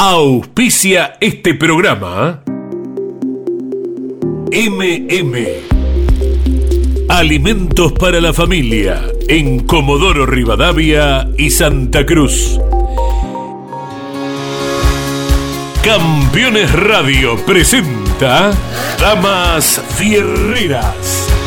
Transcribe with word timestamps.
Auspicia 0.00 1.16
este 1.20 1.54
programa. 1.54 2.44
MM. 4.52 5.36
Alimentos 7.08 7.90
para 7.94 8.20
la 8.20 8.32
familia 8.32 9.02
en 9.26 9.66
Comodoro 9.66 10.24
Rivadavia 10.24 11.28
y 11.36 11.50
Santa 11.50 12.06
Cruz. 12.06 12.60
Campeones 15.82 16.72
Radio 16.74 17.36
presenta 17.44 18.52
Damas 19.00 19.82
Fierreras. 19.96 21.37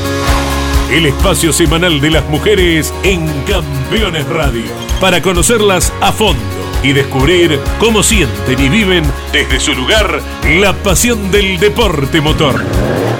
El 0.91 1.05
espacio 1.05 1.53
semanal 1.53 2.01
de 2.01 2.11
las 2.11 2.27
mujeres 2.27 2.93
en 3.03 3.25
Campeones 3.43 4.27
Radio. 4.27 4.65
Para 4.99 5.21
conocerlas 5.21 5.93
a 6.01 6.11
fondo 6.11 6.43
y 6.83 6.91
descubrir 6.91 7.61
cómo 7.79 8.03
sienten 8.03 8.59
y 8.59 8.67
viven 8.67 9.05
desde 9.31 9.61
su 9.61 9.73
lugar 9.73 10.21
la 10.59 10.73
pasión 10.73 11.31
del 11.31 11.59
deporte 11.59 12.19
motor. 12.19 12.61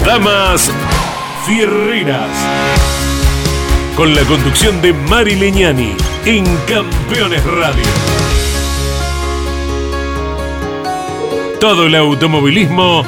Damas 0.06 0.70
Fierreras. 1.46 2.30
Con 3.96 4.16
la 4.16 4.24
conducción 4.24 4.82
de 4.82 4.92
Mari 4.92 5.36
Leñani 5.36 5.96
en 6.26 6.44
Campeones 6.68 7.44
Radio. 7.46 7.86
Todo 11.62 11.86
el 11.86 11.96
automovilismo 11.96 13.06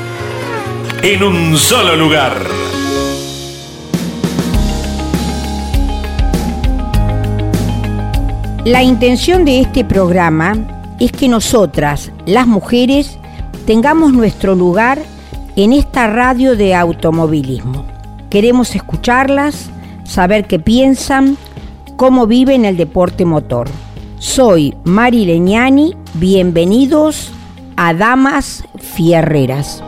en 1.01 1.21
un 1.21 1.57
solo 1.57 1.97
lugar. 1.97 2.62
La 8.65 8.81
intención 8.81 9.43
de 9.43 9.59
este 9.59 9.83
programa 9.83 10.55
es 10.97 11.11
que 11.11 11.27
nosotras, 11.27 12.13
las 12.25 12.47
mujeres, 12.47 13.17
tengamos 13.65 14.13
nuestro 14.13 14.55
lugar 14.55 14.99
en 15.57 15.73
esta 15.73 16.07
radio 16.07 16.55
de 16.55 16.73
automovilismo. 16.73 17.85
Queremos 18.29 18.73
escucharlas, 18.73 19.69
saber 20.05 20.47
qué 20.47 20.59
piensan, 20.59 21.35
cómo 21.97 22.25
viven 22.25 22.63
el 22.63 22.77
deporte 22.77 23.25
motor. 23.25 23.67
Soy 24.17 24.73
Mari 24.85 25.25
Leñani, 25.25 25.97
bienvenidos 26.13 27.33
a 27.75 27.93
Damas 27.93 28.63
Fierreras. 28.79 29.83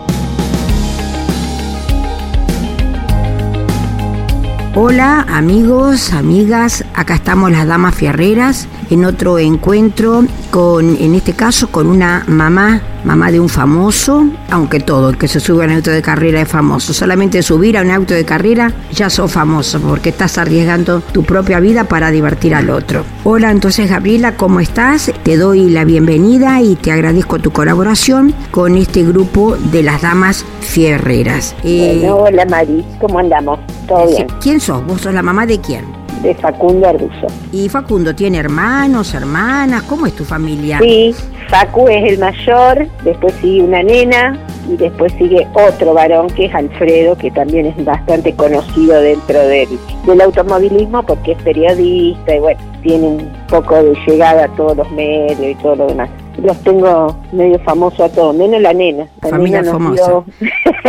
Hola 4.78 5.22
amigos, 5.30 6.12
amigas, 6.12 6.84
acá 6.94 7.16
estamos 7.16 7.50
las 7.50 7.66
Damas 7.66 7.96
Fierreras 7.96 8.68
en 8.90 9.06
otro 9.06 9.40
encuentro 9.40 10.26
con, 10.52 10.98
en 10.98 11.16
este 11.16 11.32
caso, 11.32 11.70
con 11.72 11.88
una 11.88 12.26
mamá, 12.28 12.82
mamá 13.06 13.32
de 13.32 13.40
un 13.40 13.50
famoso, 13.50 14.26
aunque 14.50 14.80
todo, 14.80 15.10
el 15.10 15.18
que 15.18 15.28
se 15.28 15.40
sube 15.40 15.64
a 15.64 15.68
un 15.68 15.74
auto 15.74 15.92
de 15.92 16.02
carrera 16.02 16.42
es 16.42 16.48
famoso. 16.48 16.94
Solamente 16.94 17.42
subir 17.44 17.78
a 17.78 17.82
un 17.82 17.92
auto 17.92 18.14
de 18.14 18.26
carrera 18.26 18.74
ya 18.92 19.10
sos 19.10 19.32
famoso 19.32 19.80
porque 19.80 20.10
estás 20.10 20.38
arriesgando 20.38 21.02
tu 21.02 21.24
propia 21.24 21.60
vida 21.60 21.84
para 21.84 22.10
divertir 22.10 22.56
al 22.56 22.70
otro. 22.70 23.04
Hola, 23.24 23.52
entonces 23.52 23.90
Gabriela, 23.90 24.36
¿cómo 24.36 24.60
estás? 24.60 25.12
Te 25.24 25.38
doy 25.38 25.70
la 25.70 25.86
bienvenida 25.86 26.62
y 26.62 26.76
te 26.76 26.92
agradezco 26.92 27.40
tu 27.40 27.52
colaboración 27.52 28.34
con 28.52 28.76
este 28.76 29.04
grupo 29.04 29.56
de 29.72 29.84
las 29.84 30.02
Damas 30.02 30.44
Fierreras. 30.62 31.56
Eh, 31.64 32.10
hola 32.10 32.46
Mari, 32.46 32.84
¿cómo 33.00 33.20
andamos? 33.20 33.60
¿Todo 33.88 34.08
bien? 34.08 34.28
¿Quién 34.42 34.60
sos? 34.60 34.86
¿Vos 34.86 35.02
sos 35.02 35.14
la 35.14 35.22
mamá 35.22 35.46
de 35.46 35.62
quién? 35.62 35.86
De 36.24 36.34
Facundo 36.34 36.88
Arduzo. 36.88 37.28
¿Y 37.52 37.70
Facundo 37.70 38.16
tiene 38.16 38.40
hermanos, 38.40 39.14
hermanas? 39.14 39.84
¿Cómo 39.84 40.08
es 40.08 40.16
tu 40.16 40.26
familia? 40.26 40.80
Sí, 40.82 41.14
Facu 41.50 41.88
es 41.88 42.14
el 42.14 42.20
mayor, 42.20 42.88
después 43.04 43.34
sigue 43.36 43.62
una 43.62 43.84
nena 43.84 44.40
y 44.70 44.78
después 44.78 45.14
sigue 45.14 45.48
otro 45.54 45.94
varón 45.94 46.28
que 46.28 46.46
es 46.46 46.56
Alfredo, 46.56 47.18
que 47.18 47.32
también 47.32 47.68
es 47.68 47.86
bastante 47.86 48.34
conocido 48.34 49.00
dentro 49.02 49.40
del, 49.40 49.70
del 50.06 50.22
automovilismo 50.22 51.04
porque 51.04 51.34
es 51.34 51.42
periodista 51.44 52.36
y 52.36 52.40
bueno, 52.40 52.60
tiene 52.82 53.08
un 53.08 53.32
poco 53.48 53.76
de 53.76 53.96
llegada 54.08 54.46
a 54.46 54.48
todos 54.56 54.78
los 54.78 54.92
medios 54.92 55.40
y 55.40 55.56
todo 55.56 55.76
lo 55.76 55.88
demás 55.88 56.10
los 56.42 56.62
tengo 56.64 57.16
medio 57.32 57.60
famosos 57.60 58.00
a 58.02 58.10
todos, 58.10 58.36
menos 58.36 58.62
la 58.62 58.74
nena. 58.74 59.08
La 59.22 59.30
familia 59.30 59.64
famosa. 59.64 60.24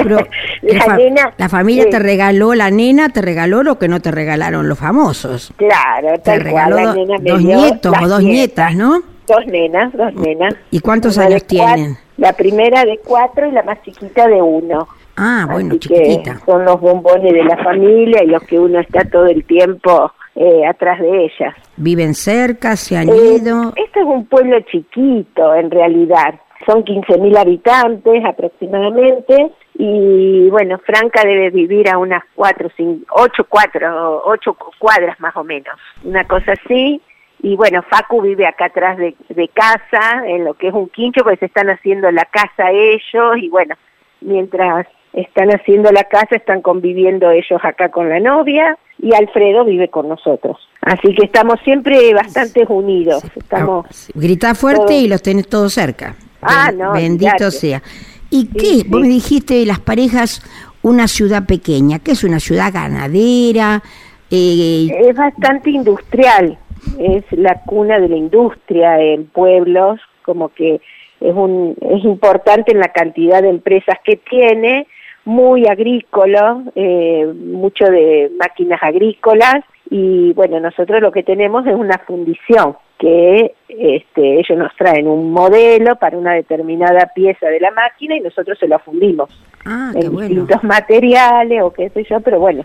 la, 0.63 0.97
nena, 0.97 1.35
la 1.37 1.49
familia 1.49 1.89
te 1.89 1.99
regaló, 1.99 2.55
la 2.55 2.71
nena 2.71 3.09
te 3.11 3.23
regaló 3.23 3.63
lo 3.63 3.79
que 3.79 3.89
no 3.89 4.01
te 4.01 4.11
regalaron 4.11 4.69
los 4.69 4.79
famosos. 4.79 5.53
Claro, 5.57 6.19
te 6.21 6.39
regaló 6.39 6.77
la 6.77 6.95
nena 6.95 7.17
dos 7.21 7.43
nietos 7.43 7.95
o 8.03 8.09
dos 8.09 8.23
nietas, 8.23 8.75
¿no? 8.75 9.03
Dos 9.27 9.47
nenas, 9.47 9.93
dos 9.93 10.15
nenas. 10.15 10.55
¿Y 10.71 10.81
cuántos 10.81 11.19
años 11.19 11.45
tienen? 11.47 11.97
La 12.17 12.33
primera 12.33 12.85
de 12.85 12.99
cuatro 13.05 13.47
y 13.47 13.53
la 13.53 13.63
más 13.63 13.83
chiquita 13.83 14.27
de 14.29 14.41
uno. 14.41 14.89
Ah, 15.17 15.47
bueno, 15.51 15.77
chiquitita. 15.79 16.41
son 16.45 16.65
los 16.65 16.81
bombones 16.81 17.33
de 17.33 17.45
la 17.45 17.57
familia 17.63 18.23
y 18.23 18.27
los 18.27 18.43
que 18.45 18.59
uno 18.59 18.81
está 18.81 19.05
todo 19.05 19.27
el 19.27 19.45
tiempo 19.45 20.13
eh, 20.35 20.67
atrás 20.67 21.01
de 21.01 21.25
ellas. 21.25 21.55
¿Viven 21.77 22.15
cerca? 22.15 22.77
¿Se 22.77 22.97
han 22.97 23.09
eh, 23.09 23.39
ido? 23.41 23.73
Este 23.77 24.01
es 24.01 24.07
un 24.07 24.27
pueblo 24.27 24.61
chiquito, 24.61 25.55
en 25.55 25.71
realidad. 25.71 26.35
Son 26.67 26.85
15.000 26.85 27.39
habitantes 27.39 28.25
aproximadamente. 28.25 29.53
Y 29.79 30.49
bueno, 30.51 30.79
Franca 30.85 31.23
debe 31.25 31.51
vivir 31.51 31.89
a 31.89 31.99
unas 31.99 32.23
cuatro, 32.35 32.71
cinco, 32.77 33.15
ocho, 33.19 33.45
cuatro, 33.49 34.23
ocho 34.25 34.57
cuadras 34.79 35.19
más 35.21 35.35
o 35.37 35.45
menos. 35.45 35.75
Una 36.05 36.25
cosa 36.25 36.53
así. 36.53 37.01
Y 37.43 37.57
bueno, 37.57 37.83
Facu 37.83 38.23
vive 38.23 38.47
acá 38.47 38.67
atrás 38.67 38.97
de, 38.97 39.15
de 39.29 39.49
casa, 39.49 40.27
en 40.27 40.45
lo 40.45 40.55
que 40.55 40.69
es 40.69 40.75
un 40.75 40.89
quincho, 40.89 41.23
pues 41.23 41.43
están 41.43 41.69
haciendo 41.69 42.11
la 42.11 42.25
casa 42.25 42.71
ellos. 42.71 43.37
Y 43.39 43.49
bueno, 43.49 43.75
mientras 44.21 44.87
están 45.13 45.51
haciendo 45.51 45.91
la 45.93 46.05
casa, 46.05 46.37
están 46.37 46.63
conviviendo 46.63 47.31
ellos 47.31 47.61
acá 47.63 47.91
con 47.91 48.09
la 48.09 48.21
novia 48.21 48.79
y 48.99 49.15
Alfredo 49.15 49.65
vive 49.65 49.89
con 49.89 50.09
nosotros. 50.09 50.57
Así 50.83 51.15
que 51.15 51.25
estamos 51.25 51.59
siempre 51.65 52.15
bastante 52.15 52.65
unidos. 52.69 53.25
Estamos 53.35 53.87
Grita 54.15 54.55
fuerte 54.55 54.95
y 54.95 55.09
los 55.09 55.23
tenés 55.23 55.49
todos 55.49 55.73
cerca. 55.73 56.15
Ah, 56.43 56.71
no. 56.73 56.93
Bendito 56.93 57.51
sea. 57.51 57.83
¿Y 58.31 58.49
qué? 58.49 58.85
Vos 58.87 59.01
me 59.01 59.09
dijiste 59.09 59.65
las 59.67 59.81
parejas, 59.81 60.43
una 60.83 61.09
ciudad 61.09 61.47
pequeña, 61.47 61.99
¿qué 61.99 62.13
es 62.13 62.25
una 62.25 62.39
ciudad 62.39 62.73
ganadera? 62.73 63.83
Eh, 64.31 64.89
es 65.09 65.17
bastante 65.17 65.71
industrial, 65.71 66.59
es 66.99 67.25
la 67.33 67.63
cuna 67.67 67.99
de 67.99 68.09
la 68.09 68.17
industria 68.17 69.01
en 69.01 69.27
pueblos, 69.27 70.01
como 70.23 70.49
que 70.51 70.81
es, 71.21 71.35
un, 71.35 71.77
es 71.81 72.05
importante 72.05 72.73
en 72.73 72.81
la 72.81 72.89
cantidad 72.89 73.43
de 73.43 73.51
empresas 73.51 73.97
que 74.05 74.17
tiene 74.17 74.87
muy 75.25 75.67
agrícola, 75.67 76.63
eh, 76.75 77.27
mucho 77.27 77.85
de 77.87 78.31
máquinas 78.39 78.81
agrícolas 78.83 79.65
y 79.91 80.33
bueno, 80.35 80.61
nosotros 80.61 81.01
lo 81.01 81.13
que 81.13 81.23
tenemos 81.23 81.67
es 81.67 81.75
una 81.75 81.99
fundición 81.99 82.77
que 82.99 83.55
este, 83.69 84.41
ellos 84.41 84.59
nos 84.59 84.75
traen 84.77 85.07
un 85.07 85.31
modelo 85.33 85.97
para 85.97 86.17
una 86.17 86.33
determinada 86.33 87.11
pieza 87.15 87.47
de 87.49 87.61
la 87.61 87.71
máquina 87.71 88.17
y 88.17 88.21
nosotros 88.21 88.59
se 88.59 88.69
lo 88.69 88.79
fundimos 88.79 89.29
ah, 89.65 89.93
en 89.95 90.17
distintos 90.17 90.65
materiales 90.65 91.63
o 91.63 91.73
qué 91.73 91.91
sé 91.91 92.05
yo, 92.05 92.21
pero 92.21 92.41
bueno, 92.41 92.65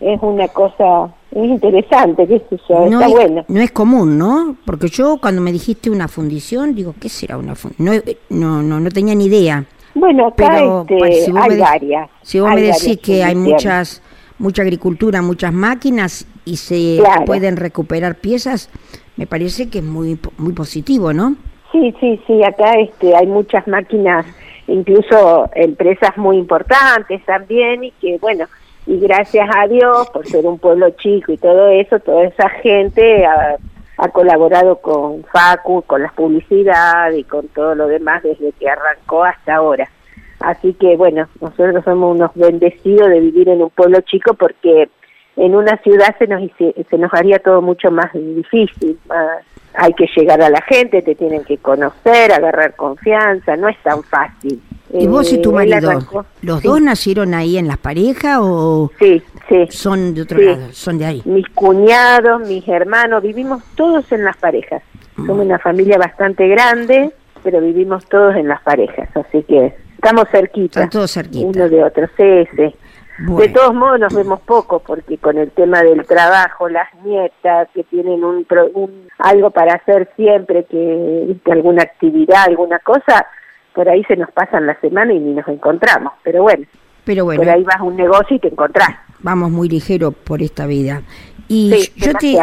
es 0.00 0.18
una 0.22 0.48
cosa 0.48 1.10
es 1.30 1.44
interesante, 1.48 2.26
qué 2.26 2.42
sé 2.50 2.60
yo, 2.68 2.86
no 2.86 3.00
está 3.00 3.06
es, 3.06 3.12
bueno. 3.12 3.44
No 3.46 3.60
es 3.60 3.70
común, 3.70 4.18
¿no? 4.18 4.56
Porque 4.64 4.88
yo 4.88 5.18
cuando 5.20 5.40
me 5.40 5.52
dijiste 5.52 5.88
una 5.88 6.08
fundición, 6.08 6.74
digo, 6.74 6.94
¿qué 7.00 7.08
será 7.08 7.36
una 7.38 7.54
fundición? 7.54 8.02
No, 8.30 8.62
no, 8.62 8.80
no 8.80 8.90
tenía 8.90 9.14
ni 9.14 9.26
idea. 9.26 9.64
Bueno, 9.94 10.28
acá 10.28 10.60
este, 10.88 11.32
hay 11.36 11.58
varias. 11.58 12.10
Si 12.22 12.40
vos 12.40 12.52
me 12.52 12.62
decís 12.62 12.98
que 12.98 13.22
hay 13.22 13.34
muchas 13.34 14.02
mucha 14.38 14.62
agricultura, 14.62 15.20
muchas 15.20 15.52
máquinas 15.52 16.26
y 16.44 16.56
se 16.56 16.98
pueden 17.26 17.56
recuperar 17.56 18.16
piezas, 18.16 18.70
me 19.16 19.26
parece 19.26 19.68
que 19.68 19.78
es 19.78 19.84
muy 19.84 20.18
muy 20.38 20.52
positivo, 20.54 21.12
¿no? 21.12 21.36
Sí, 21.70 21.94
sí, 22.00 22.20
sí, 22.26 22.42
acá 22.42 22.72
este 22.72 23.14
hay 23.14 23.26
muchas 23.26 23.68
máquinas, 23.68 24.26
incluso 24.66 25.48
empresas 25.54 26.16
muy 26.16 26.38
importantes 26.38 27.24
también 27.26 27.84
y 27.84 27.90
que 27.92 28.18
bueno, 28.18 28.46
y 28.90 28.98
gracias 28.98 29.48
a 29.56 29.68
Dios 29.68 30.10
por 30.10 30.26
ser 30.26 30.44
un 30.44 30.58
pueblo 30.58 30.90
chico 30.90 31.30
y 31.30 31.36
todo 31.36 31.68
eso, 31.68 32.00
toda 32.00 32.24
esa 32.24 32.48
gente 32.48 33.24
ha 33.24 34.08
colaborado 34.08 34.78
con 34.78 35.22
Facu, 35.32 35.82
con 35.82 36.02
las 36.02 36.12
publicidades 36.12 37.20
y 37.20 37.22
con 37.22 37.46
todo 37.48 37.76
lo 37.76 37.86
demás 37.86 38.24
desde 38.24 38.50
que 38.50 38.68
arrancó 38.68 39.22
hasta 39.22 39.54
ahora. 39.54 39.88
Así 40.40 40.72
que 40.74 40.96
bueno, 40.96 41.28
nosotros 41.40 41.84
somos 41.84 42.16
unos 42.16 42.32
bendecidos 42.34 43.10
de 43.10 43.20
vivir 43.20 43.48
en 43.48 43.62
un 43.62 43.70
pueblo 43.70 44.00
chico 44.00 44.34
porque 44.34 44.88
en 45.36 45.54
una 45.54 45.76
ciudad 45.84 46.16
se 46.18 46.26
nos, 46.26 46.42
se 46.58 46.98
nos 46.98 47.14
haría 47.14 47.38
todo 47.38 47.62
mucho 47.62 47.92
más 47.92 48.12
difícil, 48.12 48.98
hay 49.74 49.92
que 49.92 50.08
llegar 50.16 50.42
a 50.42 50.50
la 50.50 50.62
gente, 50.62 51.00
te 51.02 51.14
tienen 51.14 51.44
que 51.44 51.58
conocer, 51.58 52.32
agarrar 52.32 52.74
confianza, 52.74 53.56
no 53.56 53.68
es 53.68 53.78
tan 53.84 54.02
fácil. 54.02 54.60
¿Y 54.92 55.06
vos 55.06 55.32
y 55.32 55.40
tu 55.40 55.50
eh, 55.50 55.66
marido, 55.66 56.24
los 56.42 56.62
dos 56.62 56.80
nacieron 56.80 57.34
ahí 57.34 57.58
en 57.58 57.68
las 57.68 57.78
parejas 57.78 58.38
o 58.40 58.90
sí, 58.98 59.22
sí, 59.48 59.66
son 59.70 60.14
de 60.14 60.22
otro 60.22 60.38
lado, 60.38 60.72
son 60.72 60.98
de 60.98 61.06
ahí? 61.06 61.22
Mis 61.24 61.48
cuñados, 61.50 62.40
mis 62.48 62.66
hermanos, 62.66 63.22
vivimos 63.22 63.62
todos 63.76 64.10
en 64.12 64.24
las 64.24 64.36
parejas. 64.36 64.82
Somos 65.16 65.44
una 65.44 65.58
familia 65.58 65.98
bastante 65.98 66.48
grande 66.48 67.12
pero 67.42 67.60
vivimos 67.60 68.04
todos 68.06 68.36
en 68.36 68.48
las 68.48 68.60
parejas, 68.62 69.08
así 69.14 69.42
que 69.42 69.74
estamos 69.94 70.28
cerquita. 70.30 70.80
Están 70.80 70.90
todos 70.90 71.12
cerquita. 71.12 71.46
Uno 71.46 71.68
de 71.68 71.84
otro, 71.84 72.06
sí, 72.16 72.48
sí. 72.56 72.74
De 73.18 73.48
todos 73.50 73.74
modos 73.74 74.00
nos 74.00 74.14
vemos 74.14 74.40
poco 74.40 74.78
porque 74.78 75.18
con 75.18 75.36
el 75.36 75.50
tema 75.50 75.82
del 75.82 76.06
trabajo, 76.06 76.70
las 76.70 76.88
nietas 77.04 77.68
que 77.74 77.84
tienen 77.84 78.24
un, 78.24 78.46
algo 79.18 79.50
para 79.50 79.74
hacer 79.74 80.08
siempre, 80.16 80.64
que 80.64 81.36
alguna 81.50 81.82
actividad, 81.82 82.44
alguna 82.46 82.78
cosa, 82.78 83.26
por 83.74 83.88
ahí 83.88 84.02
se 84.04 84.16
nos 84.16 84.30
pasan 84.32 84.66
la 84.66 84.78
semana 84.80 85.12
y 85.12 85.18
ni 85.18 85.34
nos 85.34 85.46
encontramos. 85.48 86.12
Pero 86.22 86.42
bueno, 86.42 86.66
pero 87.04 87.24
bueno, 87.24 87.42
por 87.42 87.50
ahí 87.50 87.62
vas 87.62 87.76
a 87.76 87.82
un 87.82 87.96
negocio 87.96 88.36
y 88.36 88.40
te 88.40 88.48
encontrás. 88.48 88.88
Vamos 89.20 89.50
muy 89.50 89.68
ligero 89.68 90.12
por 90.12 90.42
esta 90.42 90.66
vida. 90.66 91.02
Y 91.48 91.74
yo 91.96 92.12
te, 92.14 92.38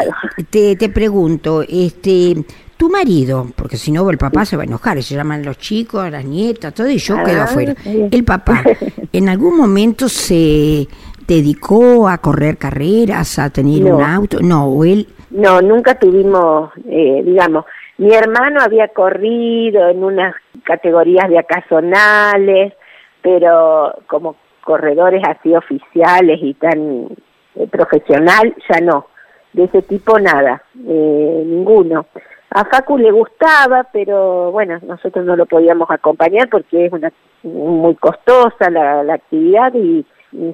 te, 0.50 0.76
te 0.76 0.90
pregunto, 0.90 1.64
este, 1.68 2.36
tu 2.78 2.90
marido, 2.90 3.48
porque 3.56 3.78
si 3.78 3.92
no 3.92 4.10
el 4.10 4.18
papá 4.18 4.46
se 4.46 4.56
va 4.56 4.64
a 4.64 4.66
enojar, 4.66 5.02
se 5.02 5.16
llaman 5.16 5.44
los 5.44 5.58
chicos, 5.58 6.10
las 6.12 6.24
nietas, 6.24 6.74
todo, 6.74 6.90
y 6.90 6.98
yo 6.98 7.16
quedo 7.24 7.42
ah, 7.42 7.46
afuera. 7.46 7.74
El 7.86 8.24
papá, 8.24 8.64
¿en 9.14 9.30
algún 9.30 9.58
momento 9.58 10.08
se 10.08 10.88
dedicó 11.26 12.08
a 12.08 12.20
correr 12.20 12.58
carreras, 12.58 13.40
a 13.40 13.50
tener 13.50 13.84
un 13.92 14.02
auto? 14.02 14.40
No, 14.42 14.68
o 14.68 14.86
él... 14.86 15.08
No, 15.30 15.62
nunca 15.62 15.98
tuvimos, 15.98 16.72
eh, 16.90 17.22
digamos, 17.26 17.66
mi 17.98 18.14
hermano 18.14 18.62
había 18.62 18.90
corrido 18.90 19.90
en 19.90 20.04
unas 20.04 20.36
categorías 20.64 21.28
de 21.30 21.40
acasonales, 21.40 22.74
pero 23.22 23.94
como 24.08 24.36
corredores 24.64 25.24
así 25.28 25.56
oficiales 25.56 26.40
y 26.42 26.54
tan 26.54 27.08
eh, 27.56 27.68
profesional, 27.72 28.56
ya 28.70 28.82
no. 28.82 29.08
De 29.54 29.64
ese 29.64 29.82
tipo 29.82 30.20
nada, 30.20 30.62
eh, 30.88 31.44
ninguno. 31.46 32.06
A 32.52 32.66
Facu 32.66 32.98
le 32.98 33.12
gustaba, 33.12 33.88
pero 33.92 34.52
bueno, 34.52 34.80
nosotros 34.84 35.26
no 35.26 35.36
lo 35.36 35.48
podíamos 35.48 35.90
acompañar 35.90 36.50
porque 36.50 36.86
es 36.86 36.94
una 36.94 37.12
muy 37.44 37.96
costosa 37.96 38.70
la, 38.70 39.14
actividad 39.14 39.74
y, 39.74 40.06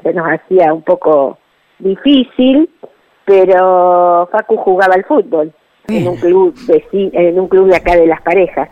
se 0.02 0.14
nos 0.14 0.28
hacía 0.28 0.74
un 0.74 0.84
poco 0.84 1.40
difícil, 1.80 2.70
pero 3.26 4.30
Facu 4.32 4.56
jugaba 4.56 4.94
al 4.94 5.04
fútbol 5.04 5.52
en 5.98 6.08
un 6.08 6.18
club 6.18 6.56
de, 6.66 6.84
en 7.14 7.40
un 7.40 7.48
club 7.48 7.68
de 7.68 7.76
acá 7.76 7.96
de 7.96 8.08
las 8.08 8.22
parejas, 8.22 8.70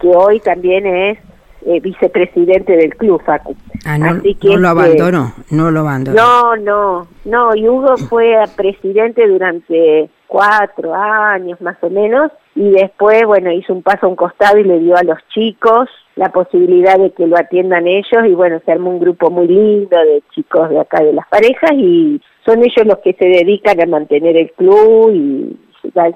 que 0.00 0.08
hoy 0.08 0.40
también 0.40 0.86
es 0.86 1.18
eh, 1.66 1.80
vicepresidente 1.80 2.76
del 2.76 2.94
club, 2.94 3.22
Facu. 3.24 3.56
Ah, 3.86 3.96
no, 3.96 4.18
Así 4.18 4.34
que, 4.34 4.48
no 4.48 4.56
lo 4.58 4.68
este, 4.68 4.80
abandonó, 4.80 5.32
no 5.50 5.70
lo 5.70 5.80
abandonó. 5.80 6.16
No, 6.16 6.56
no, 6.56 7.06
no, 7.24 7.56
y 7.56 7.66
Hugo 7.68 7.96
fue 7.96 8.34
presidente 8.54 9.26
durante 9.26 10.10
cuatro 10.26 10.94
años 10.94 11.60
más 11.62 11.76
o 11.82 11.88
menos, 11.88 12.30
y 12.54 12.70
después, 12.70 13.24
bueno, 13.24 13.50
hizo 13.50 13.72
un 13.72 13.82
paso 13.82 14.06
a 14.06 14.08
un 14.10 14.16
costado 14.16 14.58
y 14.58 14.64
le 14.64 14.78
dio 14.80 14.96
a 14.96 15.04
los 15.04 15.18
chicos 15.32 15.88
la 16.16 16.30
posibilidad 16.30 16.98
de 16.98 17.12
que 17.12 17.26
lo 17.26 17.36
atiendan 17.38 17.86
ellos, 17.86 18.26
y 18.26 18.34
bueno, 18.34 18.60
se 18.64 18.72
armó 18.72 18.90
un 18.90 19.00
grupo 19.00 19.30
muy 19.30 19.48
lindo 19.48 19.98
de 19.98 20.22
chicos 20.34 20.68
de 20.68 20.80
acá 20.80 21.02
de 21.02 21.12
las 21.12 21.26
parejas, 21.28 21.72
y 21.72 22.20
son 22.44 22.58
ellos 22.58 22.84
los 22.84 22.98
que 22.98 23.14
se 23.14 23.24
dedican 23.24 23.80
a 23.80 23.86
mantener 23.86 24.36
el 24.36 24.50
club 24.52 25.12
y 25.14 25.56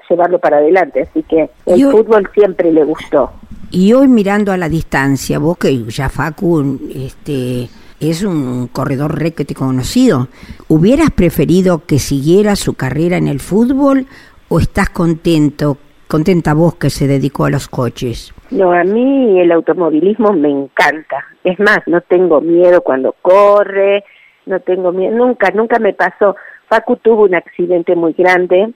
llevarlo 0.09 0.39
para 0.39 0.59
adelante, 0.59 1.03
así 1.03 1.23
que 1.23 1.51
el 1.67 1.91
fútbol 1.91 2.29
siempre 2.35 2.73
le 2.73 2.85
gustó. 2.85 3.31
Y 3.71 3.93
hoy 3.93 4.09
mirando 4.09 4.53
a 4.53 4.57
la 4.57 4.69
distancia, 4.69 5.39
vos 5.39 5.59
que 5.59 5.85
ya 5.85 6.09
Facu 6.09 6.79
este, 6.95 7.69
es 8.01 8.23
un 8.23 8.69
corredor 8.69 9.19
te 9.31 9.55
conocido, 9.55 10.29
¿hubieras 10.69 11.11
preferido 11.11 11.83
que 11.87 11.99
siguiera 11.99 12.57
su 12.57 12.75
carrera 12.75 13.17
en 13.17 13.29
el 13.29 13.41
fútbol 13.41 14.07
o 14.49 14.61
estás 14.61 14.89
contento, 14.89 15.77
contenta 16.07 16.55
vos 16.55 16.77
que 16.77 16.91
se 16.91 17.07
dedicó 17.07 17.45
a 17.45 17.51
los 17.51 17.69
coches? 17.69 18.33
No, 18.51 18.73
a 18.73 18.85
mí 18.85 19.39
el 19.39 19.53
automovilismo 19.53 20.33
me 20.33 20.51
encanta. 20.51 21.25
Es 21.45 21.59
más, 21.61 21.81
no 21.87 22.01
tengo 22.01 22.41
miedo 22.41 22.81
cuando 22.81 23.15
corre, 23.21 24.05
no 24.47 24.61
tengo 24.61 24.93
miedo, 24.93 25.15
nunca, 25.15 25.51
nunca 25.51 25.79
me 25.79 25.93
pasó. 25.93 26.37
Facu 26.69 26.97
tuvo 26.97 27.25
un 27.25 27.35
accidente 27.35 27.95
muy 27.95 28.15
grande 28.15 28.73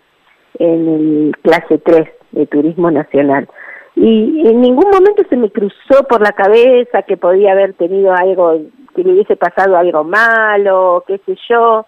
en 0.58 0.88
el 0.88 1.36
clase 1.42 1.78
3 1.78 2.08
de 2.32 2.46
Turismo 2.46 2.90
Nacional 2.90 3.48
y 3.94 4.48
en 4.48 4.60
ningún 4.60 4.90
momento 4.90 5.22
se 5.28 5.36
me 5.36 5.50
cruzó 5.50 6.04
por 6.08 6.22
la 6.22 6.32
cabeza 6.32 7.02
que 7.02 7.16
podía 7.16 7.52
haber 7.52 7.74
tenido 7.74 8.14
algo, 8.14 8.58
que 8.94 9.04
le 9.04 9.12
hubiese 9.12 9.36
pasado 9.36 9.76
algo 9.76 10.02
malo, 10.02 11.04
qué 11.06 11.20
sé 11.26 11.36
yo. 11.48 11.86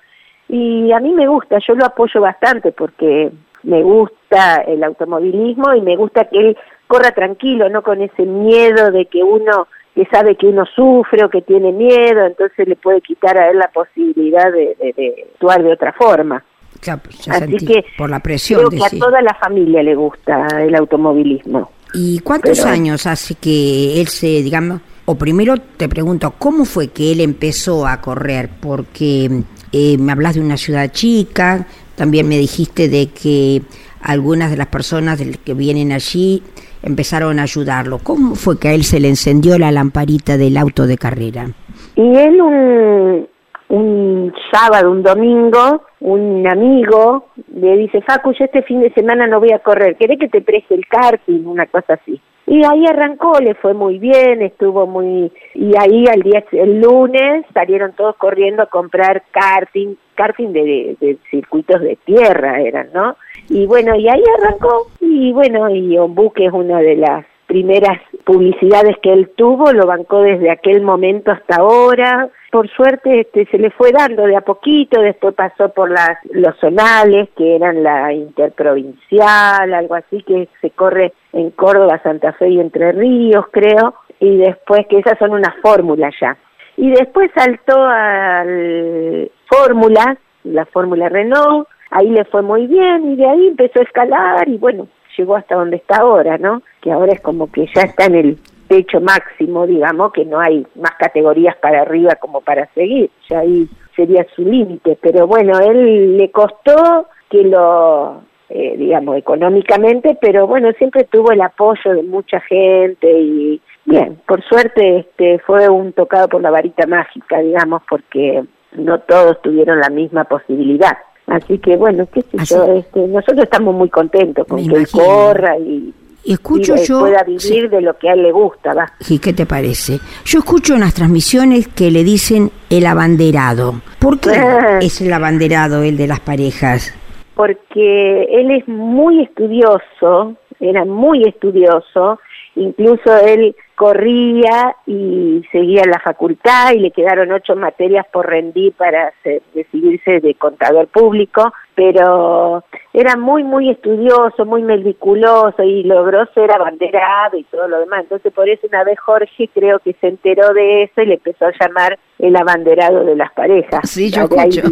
Y 0.49 0.93
a 0.93 1.01
mí 1.01 1.13
me 1.13 1.27
gusta, 1.27 1.59
yo 1.67 1.75
lo 1.75 1.87
apoyo 1.87 2.21
bastante 2.21 2.73
porque 2.73 3.33
me 3.63 3.83
gusta 3.83 4.57
el 4.67 4.85
automovilismo 4.85 5.75
y 5.75 5.81
me 5.81 5.97
gusta 5.97 6.25
que 6.25 6.39
él 6.39 6.59
corra 6.87 7.13
tranquilo, 7.13 7.71
no 7.71 7.83
con 7.83 8.03
ese 8.03 8.25
miedo 8.25 8.91
de 8.91 9.07
que 9.07 9.23
uno 9.23 9.67
que 9.95 10.05
sabe 10.07 10.35
que 10.35 10.49
uno 10.49 10.67
sufre 10.67 11.25
o 11.25 11.31
que 11.31 11.41
tiene 11.41 11.71
miedo, 11.71 12.27
entonces 12.27 12.67
le 12.67 12.75
puede 12.75 13.01
quitar 13.01 13.39
a 13.39 13.49
él 13.49 13.59
la 13.59 13.69
posibilidad 13.69 14.53
de, 14.53 14.77
de, 14.97 15.27
actuar 15.35 15.63
de 15.63 15.73
otra 15.73 15.93
forma. 15.93 16.45
Pues 16.85 17.29
Así 17.29 17.57
que 17.67 17.85
por 17.97 18.11
la 18.11 18.21
presión. 18.21 18.69
Creo 18.69 18.71
que 18.71 18.97
a 18.97 18.99
toda 18.99 19.23
la 19.23 19.35
familia 19.35 19.83
le 19.83 19.95
gusta 19.95 20.47
el 20.61 20.75
automovilismo. 20.75 21.71
¿Y 21.95 22.19
cuántos 22.21 22.65
años 22.65 23.07
hace 23.07 23.37
que 23.37 24.01
él 24.01 24.09
se, 24.09 24.43
digamos, 24.43 24.81
o 25.07 25.15
primero 25.17 25.55
te 25.77 25.89
pregunto, 25.89 26.35
¿cómo 26.39 26.65
fue 26.65 26.89
que 26.89 27.13
él 27.13 27.21
empezó 27.21 27.87
a 27.87 28.01
correr? 28.01 28.51
Porque 28.61 29.31
eh, 29.71 29.99
me 29.99 30.13
hablas 30.13 30.35
de 30.35 30.41
una 30.41 30.57
ciudad 30.57 30.91
chica, 30.91 31.67
también 31.95 32.29
me 32.29 32.39
dijiste 32.39 32.89
de 32.89 33.09
que 33.09 33.63
algunas 34.01 34.51
de 34.51 34.57
las 34.57 34.67
personas 34.69 35.21
que 35.45 35.55
vienen 35.55 35.93
allí 35.93 36.43
empezaron 36.83 37.39
a 37.39 37.43
ayudarlo. 37.43 37.99
¿Cómo 37.99 38.35
fue 38.35 38.59
que 38.59 38.69
a 38.69 38.73
él 38.73 38.85
se 38.85 39.01
le 39.01 39.09
encendió 39.09 39.59
la 39.59 39.73
lamparita 39.73 40.37
del 40.37 40.57
auto 40.57 40.87
de 40.87 40.99
carrera? 40.99 41.51
Y 41.97 42.17
él 42.17 42.41
un, 42.41 43.29
un 43.69 44.33
sábado, 44.53 44.91
un 44.91 45.03
domingo, 45.03 45.83
un 46.01 46.47
amigo 46.47 47.27
le 47.55 47.77
dice, 47.77 48.03
Facu, 48.03 48.33
yo 48.33 48.45
este 48.45 48.63
fin 48.63 48.81
de 48.81 48.93
semana 48.93 49.27
no 49.27 49.41
voy 49.41 49.53
a 49.53 49.59
correr, 49.61 49.97
¿querés 49.97 50.19
que 50.19 50.29
te 50.29 50.43
preste 50.43 50.75
el 50.75 50.87
karting? 50.87 51.47
Una 51.47 51.67
cosa 51.67 51.95
así. 51.95 52.21
Y 52.47 52.63
ahí 52.65 52.85
arrancó, 52.87 53.39
le 53.41 53.55
fue 53.55 53.73
muy 53.73 53.99
bien, 53.99 54.43
estuvo 54.43 54.87
muy... 54.87 55.33
Y 55.55 55.73
ahí 55.79 56.05
al 56.07 56.21
día, 56.21 56.45
el 56.53 56.79
lunes 56.79 57.47
salieron 57.55 57.95
todos 57.95 58.17
corriendo 58.17 58.63
a 58.63 58.67
comprar 58.67 59.23
karting, 59.31 59.95
karting 60.15 60.53
de, 60.53 60.97
de, 61.01 61.17
circuitos 61.31 61.81
de 61.81 61.97
tierra 62.05 62.61
eran, 62.61 62.91
¿no? 62.93 63.17
Y 63.49 63.65
bueno, 63.65 63.95
y 63.97 64.09
ahí 64.09 64.23
arrancó, 64.39 64.89
y 65.01 65.33
bueno, 65.33 65.71
y 65.71 65.97
Ombuque 65.97 66.45
es 66.45 66.53
una 66.53 66.81
de 66.81 66.97
las 66.97 67.25
primeras 67.47 67.99
publicidades 68.25 68.97
que 69.03 69.13
él 69.13 69.31
tuvo, 69.37 69.73
lo 69.73 69.87
bancó 69.87 70.21
desde 70.21 70.51
aquel 70.51 70.83
momento 70.83 71.31
hasta 71.31 71.57
ahora. 71.57 72.29
Por 72.55 72.71
suerte 72.71 73.19
este, 73.19 73.47
se 73.47 73.59
le 73.59 73.73
fue 73.73 73.91
dando 73.91 74.29
de 74.29 74.37
a 74.37 74.41
poquito, 74.43 75.01
después 75.01 75.35
pasó 75.35 75.71
por 75.71 75.91
los 75.91 76.57
zonales, 76.61 77.29
que 77.37 77.57
eran 77.57 77.83
la 77.83 78.13
interprovincial, 78.13 79.75
algo 79.75 79.97
así 79.97 80.23
que 80.23 80.49
se 80.61 80.71
corre 80.71 81.15
en 81.33 81.51
Córdoba, 81.51 82.01
Santa 82.05 82.33
Fe 82.35 82.51
y 82.51 82.61
Entre 82.61 82.93
Ríos, 82.93 83.47
creo, 83.51 83.97
y 84.21 84.37
después 84.37 84.87
que 84.89 85.01
esas 85.01 85.19
son 85.19 85.33
unas 85.33 85.53
fórmulas 85.63 86.15
ya. 86.21 86.37
Y 86.77 86.93
después 86.93 87.29
saltó 87.35 87.77
al 87.77 89.33
fórmulas, 89.51 90.17
la 90.45 90.65
fórmula 90.67 91.09
Renault, 91.09 91.67
ahí 91.91 92.09
le 92.09 92.25
fue 92.25 92.43
muy 92.43 92.69
bien 92.69 93.15
y 93.15 93.17
de 93.17 93.29
ahí 93.29 93.49
empezó 93.49 93.81
a 93.81 93.83
escalar 93.83 94.49
y 94.49 94.59
bueno, 94.59 94.87
llegó 95.19 95.35
hasta 95.35 95.57
donde 95.57 95.79
está 95.79 95.97
ahora, 95.97 96.39
¿no? 96.39 96.63
Que 96.81 96.93
ahora 96.93 97.15
es 97.15 97.21
como 97.21 97.51
que 97.51 97.67
ya 97.75 97.83
está 97.83 98.05
en 98.05 98.15
el 98.15 98.39
techo 98.69 99.01
máximo, 99.01 99.67
digamos, 99.67 100.13
que 100.13 100.25
no 100.25 100.41
hay 100.41 100.67
más 100.75 100.93
categorías 100.99 101.57
para 101.57 101.83
arriba 101.83 102.15
como 102.17 102.41
para 102.41 102.67
seguir, 102.75 103.11
ya 103.29 103.41
ahí 103.41 103.69
sería 103.95 104.27
su 104.35 104.43
límite, 104.43 104.99
pero 105.01 105.27
bueno, 105.27 105.59
él 105.61 106.17
le 106.17 106.31
costó 106.31 107.07
que 107.31 107.45
lo, 107.45 108.23
eh, 108.49 108.75
digamos, 108.77 109.17
económicamente, 109.17 110.19
pero 110.21 110.47
bueno, 110.47 110.71
siempre 110.79 111.05
tuvo 111.05 111.33
el 111.33 111.41
apoyo 111.41 111.95
de 111.95 112.03
mucha 112.03 112.41
gente 112.41 113.11
y 113.11 113.61
bien, 113.85 114.19
por 114.27 114.43
suerte 114.45 114.99
este 114.99 115.39
fue 115.41 115.69
un 115.69 115.93
tocado 115.93 116.29
por 116.29 116.43
la 116.43 116.51
varita 116.51 116.87
mágica, 116.87 117.39
digamos, 117.41 117.83
porque 117.89 118.45
no 118.73 119.01
todos 119.01 119.41
tuvieron 119.43 119.81
la 119.81 119.91
misma 119.91 120.25
posibilidad. 120.25 120.97
Así 121.27 121.59
que 121.59 121.77
bueno, 121.77 122.07
qué 122.13 122.23
sé 122.23 122.55
yo, 122.55 122.65
este, 122.75 123.07
nosotros 123.07 123.45
estamos 123.45 123.75
muy 123.75 123.89
contentos 123.89 124.47
con 124.47 124.59
que 124.59 124.77
él 124.77 124.89
corra 124.93 125.57
y, 125.59 125.95
escucho 126.33 126.77
yo 126.77 127.01
pueda 127.01 127.23
vivir 127.23 127.69
de 127.71 127.81
lo 127.81 127.97
que 127.99 128.09
a 128.09 128.15
él 128.15 128.23
le 128.23 128.33
gusta. 128.33 128.75
¿va? 128.75 128.93
¿Y 129.09 129.19
qué 129.19 129.33
te 129.33 129.47
parece? 129.47 130.01
Yo 130.25 130.39
escucho 130.39 130.75
unas 130.75 130.95
transmisiones 130.95 131.69
que 131.69 131.91
le 131.91 132.05
dicen 132.05 132.51
el 132.71 132.87
abanderado. 132.87 133.81
¿Por 133.99 134.21
qué 134.21 134.31
ah. 134.31 134.79
es 134.83 135.01
el 135.01 135.13
abanderado 135.13 135.83
el 135.83 135.97
de 135.97 136.07
las 136.07 136.21
parejas? 136.21 136.95
Porque 137.35 138.25
él 138.31 138.51
es 138.53 138.69
muy 138.69 139.23
estudioso, 139.23 140.37
era 140.61 140.85
muy 140.85 141.25
estudioso, 141.25 142.21
incluso 142.55 143.17
él 143.27 143.57
corría 143.75 144.77
y 144.87 145.43
seguía 145.51 145.83
en 145.83 145.91
la 145.91 145.99
facultad 145.99 146.73
y 146.73 146.79
le 146.79 146.91
quedaron 146.91 147.33
ocho 147.33 147.57
materias 147.57 148.07
por 148.13 148.27
rendir 148.27 148.73
para 148.75 149.13
decidirse 149.53 150.21
de 150.21 150.35
contador 150.35 150.87
público, 150.89 151.53
pero 151.75 152.65
era 152.93 153.17
muy, 153.17 153.43
muy 153.43 153.71
estudioso, 153.71 154.45
muy 154.45 154.63
meticuloso 154.63 155.63
y 155.63 155.83
logró 155.83 156.25
ser 156.35 156.53
abanderado 156.53 157.37
y 157.37 157.45
todo 157.45 157.67
lo 157.67 157.81
demás. 157.81 158.03
Entonces 158.03 158.33
por 158.33 158.49
eso 158.49 158.67
una 158.67 158.85
vez 158.85 158.99
Jorge 159.01 159.49
creo 159.53 159.79
que 159.81 159.95
se 159.95 160.09
enteró 160.09 160.55
de 160.55 160.85
eso 160.85 161.03
y 161.03 161.07
le 161.07 161.15
empezó 161.15 161.47
a 161.47 161.53
llamar 161.61 161.99
el 162.19 162.37
abanderado 162.37 163.05
de 163.05 163.17
las 163.17 163.33
parejas. 163.33 163.89
Sí, 163.91 164.11
yo 164.11 164.23
escucho. 164.23 164.63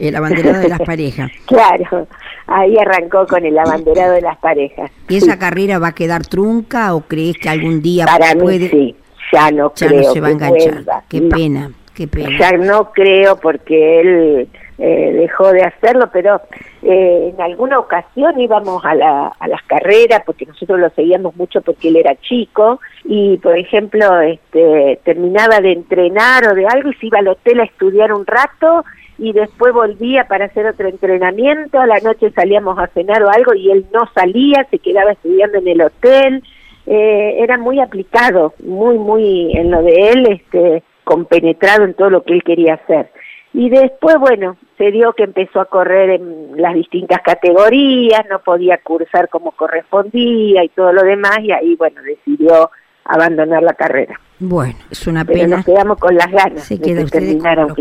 El 0.00 0.16
abanderado 0.16 0.60
de 0.60 0.68
las 0.68 0.80
parejas. 0.80 1.30
claro, 1.46 2.08
ahí 2.46 2.76
arrancó 2.78 3.26
con 3.26 3.44
el 3.44 3.58
abanderado 3.58 4.14
de 4.14 4.22
las 4.22 4.38
parejas. 4.38 4.90
¿Y 5.08 5.16
esa 5.16 5.38
carrera 5.38 5.78
va 5.78 5.88
a 5.88 5.92
quedar 5.92 6.26
trunca 6.26 6.94
o 6.94 7.02
crees 7.02 7.36
que 7.36 7.48
algún 7.48 7.82
día 7.82 8.06
Para 8.06 8.34
mí 8.34 8.68
sí, 8.68 8.96
ya 9.32 9.50
no 9.50 9.72
ya 9.74 9.88
creo 9.88 10.02
no 10.02 10.12
se 10.12 10.20
va 10.20 10.28
a 10.28 10.30
enganchar. 10.30 10.84
Qué 11.08 11.20
pena, 11.22 11.70
qué 11.94 12.08
pena. 12.08 12.38
Ya 12.38 12.52
no 12.52 12.92
creo 12.92 13.36
porque 13.36 14.00
él 14.00 14.48
eh, 14.82 15.12
dejó 15.12 15.52
de 15.52 15.62
hacerlo, 15.62 16.08
pero 16.10 16.40
eh, 16.82 17.32
en 17.34 17.40
alguna 17.42 17.78
ocasión 17.78 18.40
íbamos 18.40 18.82
a, 18.82 18.94
la, 18.94 19.26
a 19.26 19.46
las 19.46 19.62
carreras, 19.64 20.22
porque 20.24 20.46
nosotros 20.46 20.80
lo 20.80 20.88
seguíamos 20.90 21.36
mucho 21.36 21.60
porque 21.60 21.88
él 21.88 21.96
era 21.96 22.18
chico, 22.22 22.80
y 23.04 23.36
por 23.36 23.58
ejemplo 23.58 24.22
este, 24.22 24.98
terminaba 25.04 25.60
de 25.60 25.72
entrenar 25.72 26.46
o 26.48 26.54
de 26.54 26.66
algo 26.66 26.90
y 26.90 26.94
se 26.94 27.08
iba 27.08 27.18
al 27.18 27.28
hotel 27.28 27.60
a 27.60 27.64
estudiar 27.64 28.14
un 28.14 28.24
rato 28.24 28.84
y 29.20 29.34
después 29.34 29.74
volvía 29.74 30.26
para 30.26 30.46
hacer 30.46 30.66
otro 30.66 30.88
entrenamiento, 30.88 31.78
a 31.78 31.86
la 31.86 32.00
noche 32.00 32.30
salíamos 32.30 32.78
a 32.78 32.86
cenar 32.88 33.22
o 33.22 33.28
algo 33.28 33.52
y 33.54 33.70
él 33.70 33.84
no 33.92 34.08
salía, 34.14 34.66
se 34.70 34.78
quedaba 34.78 35.12
estudiando 35.12 35.58
en 35.58 35.68
el 35.68 35.82
hotel, 35.82 36.42
eh, 36.86 37.36
era 37.38 37.58
muy 37.58 37.80
aplicado, 37.80 38.54
muy, 38.64 38.98
muy 38.98 39.52
en 39.54 39.70
lo 39.70 39.82
de 39.82 40.10
él, 40.10 40.26
este, 40.26 40.82
compenetrado 41.04 41.84
en 41.84 41.92
todo 41.92 42.08
lo 42.08 42.22
que 42.22 42.32
él 42.32 42.42
quería 42.42 42.74
hacer. 42.74 43.10
Y 43.52 43.68
después, 43.68 44.16
bueno, 44.18 44.56
se 44.78 44.90
dio 44.90 45.12
que 45.12 45.24
empezó 45.24 45.60
a 45.60 45.66
correr 45.66 46.10
en 46.10 46.52
las 46.56 46.72
distintas 46.72 47.20
categorías, 47.20 48.24
no 48.30 48.38
podía 48.38 48.78
cursar 48.78 49.28
como 49.28 49.50
correspondía 49.50 50.64
y 50.64 50.70
todo 50.70 50.94
lo 50.94 51.02
demás, 51.02 51.40
y 51.42 51.52
ahí, 51.52 51.74
bueno, 51.74 52.00
decidió 52.02 52.70
abandonar 53.04 53.62
la 53.62 53.74
carrera. 53.74 54.18
Bueno, 54.38 54.74
es 54.90 55.06
una 55.06 55.24
Pero 55.24 55.40
pena. 55.40 55.56
nos 55.56 55.66
quedamos 55.66 55.98
con 55.98 56.14
las 56.14 56.30
ganas 56.32 56.62
Se 56.64 56.76
de 56.76 56.80
que 56.82 56.94
los 56.94 57.10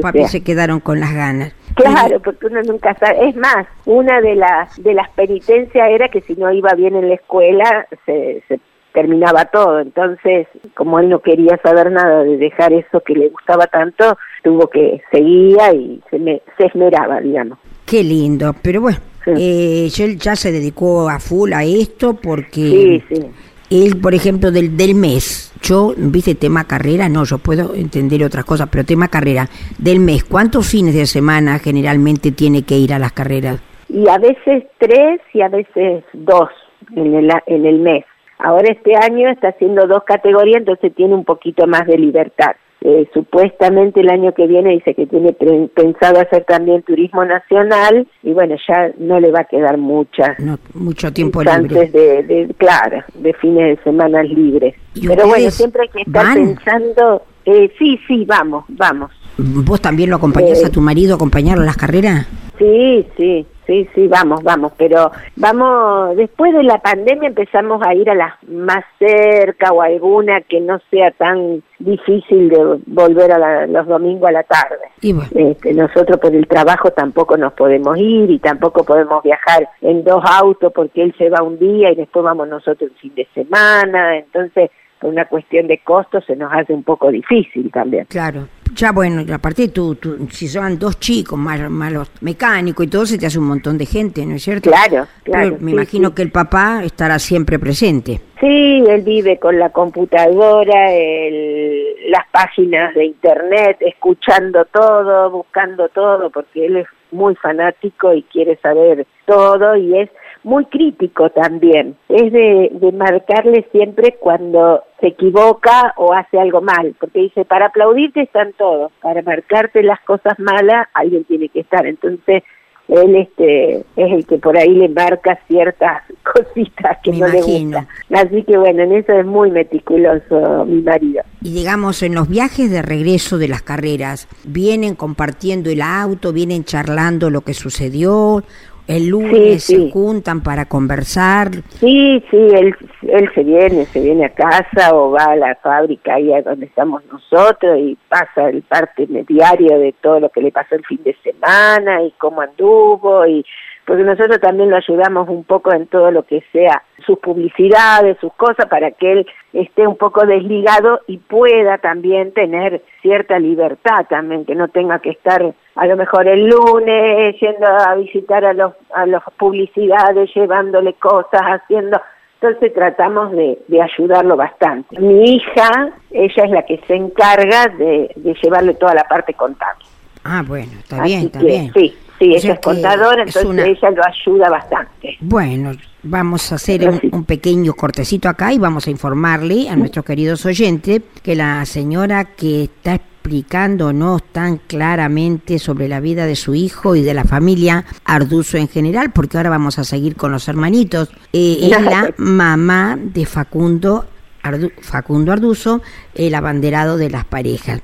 papis 0.02 0.22
sea. 0.24 0.28
se 0.28 0.44
quedaron 0.44 0.80
con 0.82 1.00
las 1.00 1.14
ganas. 1.14 1.54
Claro, 1.76 2.20
porque 2.20 2.48
uno 2.48 2.62
nunca 2.64 2.94
sabe. 2.96 3.30
Es 3.30 3.36
más, 3.38 3.66
una 3.86 4.20
de 4.22 4.36
las 4.36 4.76
de 4.84 4.94
las 4.94 5.10
penitencias 5.12 5.88
era 5.90 6.10
que 6.10 6.22
si 6.22 6.34
no 6.36 6.52
iba 6.52 6.74
bien 6.74 6.96
en 6.96 7.08
la 7.10 7.16
escuela 7.16 7.88
se, 8.06 8.44
se 8.50 8.60
terminaba 8.94 9.46
todo. 9.46 9.80
Entonces, 9.80 10.48
como 10.76 11.00
él 11.00 11.08
no 11.10 11.20
quería 11.20 11.58
saber 11.64 11.92
nada 11.92 12.24
de 12.24 12.36
dejar 12.38 12.74
eso 12.74 13.00
que 13.06 13.14
le 13.14 13.30
gustaba 13.30 13.68
tanto, 13.68 14.18
tuvo 14.44 14.68
que 14.68 15.02
seguía 15.12 15.74
y 15.74 16.02
se, 16.10 16.20
me, 16.20 16.42
se 16.58 16.66
esmeraba, 16.66 17.22
digamos. 17.22 17.58
Qué 17.86 18.04
lindo, 18.04 18.54
pero 18.62 18.82
bueno, 18.82 18.98
Sí. 19.26 19.32
eh, 19.38 19.90
él 20.04 20.18
ya 20.18 20.36
se 20.36 20.52
dedicó 20.52 21.10
a 21.10 21.20
full 21.20 21.52
a 21.54 21.64
esto 21.64 22.14
porque 22.16 22.62
Sí, 22.62 23.04
sí. 23.10 23.26
Él, 23.70 24.00
por 24.02 24.14
ejemplo, 24.14 24.52
del, 24.52 24.76
del 24.76 24.96
mes, 24.96 25.54
yo, 25.62 25.94
viste, 25.96 26.36
tema 26.36 26.66
carrera, 26.66 27.10
no, 27.10 27.24
yo 27.24 27.38
puedo 27.38 27.76
entender 27.76 28.24
otras 28.24 28.46
cosas, 28.46 28.70
pero 28.72 28.84
tema 28.84 29.08
carrera, 29.08 29.48
del 29.78 30.00
mes, 30.00 30.24
¿cuántos 30.24 30.68
fines 30.68 30.96
de 30.96 31.06
semana 31.06 31.60
generalmente 31.60 32.32
tiene 32.32 32.64
que 32.64 32.78
ir 32.78 32.94
a 32.94 33.00
las 33.00 33.12
carreras? 33.12 33.62
Y 33.90 34.08
a 34.08 34.18
veces 34.18 34.64
tres 34.78 35.22
y 35.34 35.42
a 35.42 35.50
veces 35.50 36.04
dos 36.14 36.50
en 36.96 37.16
el, 37.16 37.32
en 37.48 37.66
el 37.66 37.80
mes. 37.80 38.06
Ahora 38.40 38.72
este 38.72 38.96
año 38.96 39.30
está 39.30 39.50
haciendo 39.50 39.86
dos 39.86 40.04
categorías, 40.04 40.60
entonces 40.60 40.94
tiene 40.96 41.14
un 41.14 41.26
poquito 41.26 41.68
más 41.68 41.86
de 41.86 41.98
libertad. 41.98 42.56
Eh, 42.81 43.09
supuestamente 43.13 44.00
el 44.00 44.09
año 44.09 44.33
que 44.33 44.48
viene 44.48 44.71
dice 44.71 44.93
que 44.95 45.05
tiene 45.05 45.33
pensado 45.75 46.21
hacer 46.21 46.45
también 46.45 46.81
turismo 46.83 47.25
nacional 47.25 48.07
y 48.24 48.31
bueno, 48.31 48.55
ya 48.67 48.91
no 48.98 49.19
le 49.19 49.31
va 49.31 49.41
a 49.41 49.43
quedar 49.43 49.77
muchas 49.77 50.39
No, 50.39 50.57
mucho 50.74 51.12
tiempo 51.12 51.43
libre. 51.43 51.88
de, 51.89 52.24
de, 52.24 52.53
claro, 52.57 53.03
de 53.15 53.33
fines 53.33 53.77
de 53.77 53.83
semana 53.83 54.24
libres. 54.24 54.75
¿Y 54.95 55.07
Pero 55.09 55.27
bueno, 55.27 55.51
siempre 55.51 55.81
hay 55.83 55.89
que 55.89 56.01
estar 56.03 56.24
van? 56.25 56.36
pensando, 56.55 57.21
eh, 57.45 57.69
sí, 57.77 58.00
sí, 58.07 58.24
vamos, 58.25 58.63
vamos. 58.69 59.12
¿Vos 59.38 59.81
también 59.81 60.09
lo 60.09 60.15
acompañás 60.15 60.62
Eh, 60.63 60.67
a 60.67 60.69
tu 60.69 60.79
marido 60.79 61.13
a 61.13 61.15
acompañarlo 61.15 61.63
a 61.63 61.65
las 61.65 61.77
carreras? 61.77 62.27
Sí, 62.57 63.05
sí, 63.17 63.45
sí, 63.70 63.88
sí, 63.94 64.08
vamos, 64.08 64.42
vamos, 64.44 64.74
pero 64.78 65.12
vamos, 65.36 66.16
después 66.18 66.52
de 66.54 66.64
la 66.64 66.80
pandemia 66.80 67.28
empezamos 67.28 67.80
a 67.86 67.94
ir 67.94 68.10
a 68.10 68.16
las 68.16 68.34
más 68.48 68.84
cerca 68.98 69.72
o 69.72 69.82
alguna 69.84 70.42
que 70.42 70.60
no 70.60 70.80
sea 70.90 71.12
tan 71.12 71.62
difícil 71.78 72.50
de 72.50 72.80
volver 72.88 73.32
a 73.32 73.38
la- 73.38 73.68
los 73.68 73.86
domingos 73.88 74.28
a 74.28 74.32
la 74.32 74.44
tarde. 74.44 74.80
Y 75.02 75.14
bueno, 75.14 75.30
Este, 75.36 75.74
nosotros 75.74 76.18
por 76.20 76.34
el 76.34 76.48
trabajo 76.48 76.90
tampoco 76.92 77.38
nos 77.38 77.54
podemos 77.54 77.96
ir 78.00 78.32
y 78.32 78.40
tampoco 78.40 78.84
podemos 78.84 79.22
viajar 79.24 79.70
en 79.82 80.04
dos 80.04 80.24
autos 80.26 80.74
porque 80.74 81.04
él 81.04 81.14
se 81.20 81.30
va 81.30 81.44
un 81.44 81.60
día 81.60 81.92
y 81.92 81.96
después 81.96 82.26
vamos 82.26 82.48
nosotros 82.48 82.90
el 82.92 82.98
fin 82.98 83.14
de 83.16 83.28
semana, 83.36 84.18
entonces 84.18 84.72
por 85.00 85.12
una 85.12 85.26
cuestión 85.26 85.68
de 85.68 85.78
costos 85.78 86.26
se 86.26 86.36
nos 86.36 86.52
hace 86.52 86.74
un 86.74 86.84
poco 86.84 87.10
difícil 87.12 87.72
también. 87.72 88.06
claro. 88.10 88.48
Ya 88.76 88.92
bueno, 88.92 89.24
aparte 89.34 89.68
tú, 89.70 89.96
tú, 89.96 90.28
si 90.32 90.48
son 90.48 90.78
dos 90.80 91.00
chicos, 91.00 91.38
más, 91.38 91.60
más 91.70 91.92
los 91.92 92.12
mecánicos 92.22 92.86
y 92.86 92.90
todo, 92.90 93.06
se 93.06 93.18
te 93.18 93.26
hace 93.26 93.40
un 93.40 93.46
montón 93.48 93.78
de 93.78 93.86
gente, 93.86 94.26
¿no 94.26 94.36
es 94.36 94.44
cierto? 94.44 94.70
Claro, 94.70 95.08
claro. 95.24 95.50
Pero 95.52 95.58
me 95.62 95.72
sí, 95.72 95.76
imagino 95.76 96.10
sí. 96.10 96.16
que 96.16 96.22
el 96.22 96.32
papá 96.32 96.84
estará 96.84 97.20
siempre 97.20 97.60
presente. 97.60 98.22
Sí, 98.40 98.84
él 98.88 99.02
vive 99.02 99.38
con 99.40 99.60
la 99.60 99.70
computadora, 99.72 100.94
el- 100.94 102.12
las 102.12 102.26
páginas 102.32 102.94
de 102.96 103.06
internet, 103.06 103.78
escuchando 103.82 104.66
todo, 104.66 105.30
buscando 105.32 105.90
todo, 105.90 106.30
porque 106.30 106.66
él 106.66 106.78
es 106.78 106.88
muy 107.12 107.36
fanático 107.36 108.14
y 108.14 108.24
quiere 108.24 108.56
saber 108.62 109.06
todo 109.26 109.76
y 109.76 109.98
es 110.00 110.10
muy 110.43 110.65
crítico 110.65 111.29
también. 111.29 111.96
Es 112.08 112.31
de, 112.31 112.69
de 112.74 112.91
marcarle 112.91 113.67
siempre 113.72 114.15
cuando 114.19 114.84
se 115.00 115.08
equivoca 115.08 115.93
o 115.98 116.13
hace 116.13 116.39
algo 116.39 116.62
mal, 116.62 116.96
porque 117.00 117.19
dice, 117.19 117.46
para 117.46 117.67
aplaudirte 117.67 118.22
están 118.22 118.53
todos, 118.53 118.91
para 119.01 119.22
marcarte 119.22 119.84
las 119.84 120.00
cosas 120.01 120.38
malas 120.39 120.88
alguien 120.93 121.24
tiene 121.25 121.50
que 121.50 121.62
estar. 121.62 121.86
Entonces, 121.86 122.43
él 122.89 123.15
este 123.15 123.77
es 123.96 124.12
el 124.12 124.25
que 124.25 124.38
por 124.39 124.58
ahí 124.58 124.74
le 124.74 124.89
marca 124.89 125.39
ciertas 125.48 126.01
cositas 126.24 126.98
que 127.03 127.12
Me 127.12 127.19
no 127.19 127.27
imagino. 127.29 127.79
le 127.79 127.86
gustan. 127.86 128.27
Así 128.27 128.43
que 128.43 128.58
bueno, 128.58 128.84
en 128.84 128.93
eso 128.93 129.13
es 129.13 129.25
muy 129.25 129.51
meticuloso 129.51 130.65
mi 130.65 130.81
marido. 130.81 131.22
Y 131.41 131.53
digamos, 131.53 132.01
en 132.01 132.15
los 132.15 132.27
viajes 132.27 132.72
de 132.72 132.81
regreso 132.81 133.38
de 133.38 133.48
las 133.48 133.62
carreras, 133.62 134.27
¿vienen 134.43 134.96
compartiendo 134.96 135.69
el 135.69 135.81
auto, 135.81 136.34
vienen 136.34 136.63
charlando 136.63 137.29
lo 137.29 137.41
que 137.41 137.53
sucedió? 137.53 138.43
El 138.89 139.10
lunes 139.10 139.63
Sí, 139.63 139.75
se 139.75 139.91
juntan 139.91 140.41
para 140.41 140.65
conversar. 140.65 141.51
Sí, 141.79 142.24
sí, 142.31 142.38
él, 142.38 142.75
él 143.03 143.29
se 143.36 143.43
viene, 143.43 143.86
se 143.86 144.00
viene 144.00 144.25
a 144.25 144.29
casa 144.29 144.96
o 144.96 145.12
va 145.12 145.25
a 145.25 145.36
la 145.36 145.55
fábrica 145.62 146.15
ahí 146.15 146.34
a 146.34 146.41
donde 146.41 146.65
estamos 146.65 147.03
nosotros 147.05 147.77
y 147.77 147.96
pasa 148.10 148.50
el 148.50 148.63
parte 148.63 149.08
diario 149.27 149.77
de 149.77 149.93
todo 150.01 150.19
lo 150.19 150.29
que 150.29 150.41
le 150.41 150.51
pasó 150.51 150.74
el 150.74 150.84
fin 150.86 151.01
de 151.03 151.15
semana 151.24 152.01
y 152.01 152.12
cómo 152.17 152.41
anduvo 152.41 153.27
y 153.27 153.46
porque 153.89 154.03
nosotros 154.03 154.39
también 154.39 154.69
lo 154.69 154.75
ayudamos 154.75 155.27
un 155.29 155.43
poco 155.43 155.74
en 155.74 155.88
todo 155.88 156.12
lo 156.12 156.22
que 156.22 156.43
sea 156.51 156.84
sus 157.08 157.17
publicidades, 157.17 158.19
sus 158.22 158.31
cosas, 158.34 158.67
para 158.67 158.91
que 158.91 159.13
él 159.13 159.27
esté 159.51 159.88
un 159.88 159.98
poco 159.98 160.27
desligado 160.27 161.00
y 161.08 161.17
pueda 161.17 161.79
también 161.79 162.31
tener 162.31 162.84
cierta 163.01 163.39
libertad 163.39 164.05
también, 164.08 164.46
que 164.46 164.53
no 164.53 164.67
tenga 164.67 165.00
que 165.00 165.10
estar 165.10 165.41
a 165.74 165.88
lo 165.88 165.98
mejor 165.98 166.27
el 166.27 166.50
lunes 166.50 167.36
yendo 167.41 167.65
a 167.65 167.96
visitar 167.96 168.46
a 168.46 168.53
los 168.53 168.74
a 168.93 169.08
las 169.08 169.24
publicidades, 169.39 170.29
llevándole 170.36 170.93
cosas, 170.93 171.41
haciendo 171.41 172.00
entonces 172.39 172.72
tratamos 172.75 173.31
de, 173.31 173.58
de 173.69 173.81
ayudarlo 173.81 174.38
bastante. 174.38 175.00
Mi 175.00 175.34
hija, 175.34 175.93
ella 176.12 176.43
es 176.43 176.51
la 176.51 176.63
que 176.63 176.79
se 176.86 176.93
encarga 176.93 177.69
de, 177.69 178.12
de 178.15 178.36
llevarle 178.36 178.75
toda 178.75 178.93
la 178.93 179.05
parte 179.05 179.34
contable. 179.34 179.84
Ah, 180.24 180.43
bueno, 180.46 180.74
está 180.77 181.01
Así 181.01 181.08
bien, 181.08 181.25
está 181.25 181.39
que, 181.39 181.46
bien. 181.46 181.74
Sí, 181.74 181.98
sí, 182.20 182.36
ella 182.36 182.54
es 182.54 182.60
contadora, 182.60 183.24
es 183.24 183.36
entonces 183.36 183.46
una- 183.50 183.66
ella 183.66 183.90
lo 183.92 184.02
ayuda 184.06 184.50
bastante. 184.50 185.18
Bueno, 185.22 185.72
vamos 186.04 186.52
a 186.52 186.56
hacer 186.56 186.88
un 187.12 187.24
pequeño 187.24 187.74
cortecito 187.74 188.30
acá 188.30 188.54
y 188.54 188.58
vamos 188.60 188.86
a 188.88 188.92
informarle 188.92 189.68
a 189.70 189.76
nuestros 189.76 190.06
queridos 190.06 190.46
oyentes 190.46 191.02
que 191.24 191.36
la 191.36 191.66
señora 191.66 192.26
que 192.26 192.64
está 192.66 192.96
explicándonos 192.96 194.24
tan 194.32 194.58
claramente 194.58 195.60
sobre 195.60 195.88
la 195.88 196.00
vida 196.00 196.26
de 196.26 196.36
su 196.36 196.56
hijo 196.56 196.96
y 196.96 197.02
de 197.04 197.14
la 197.14 197.24
familia 197.26 197.86
Arduzo 198.06 198.58
en 198.58 198.68
general, 198.68 199.12
porque 199.12 199.38
ahora 199.38 199.50
vamos 199.50 199.78
a 199.80 199.84
seguir 199.84 200.16
con 200.16 200.32
los 200.32 200.48
hermanitos, 200.48 201.10
eh, 201.34 201.58
es 201.72 201.82
la 201.82 202.14
mamá 202.18 202.98
de 203.00 203.26
Facundo, 203.26 204.06
Ardu- 204.50 204.72
Facundo 204.82 205.32
Arduzo, 205.32 205.82
el 206.15 206.36
abanderado 206.36 206.98
de 206.98 207.10
las 207.10 207.25
parejas. 207.25 207.82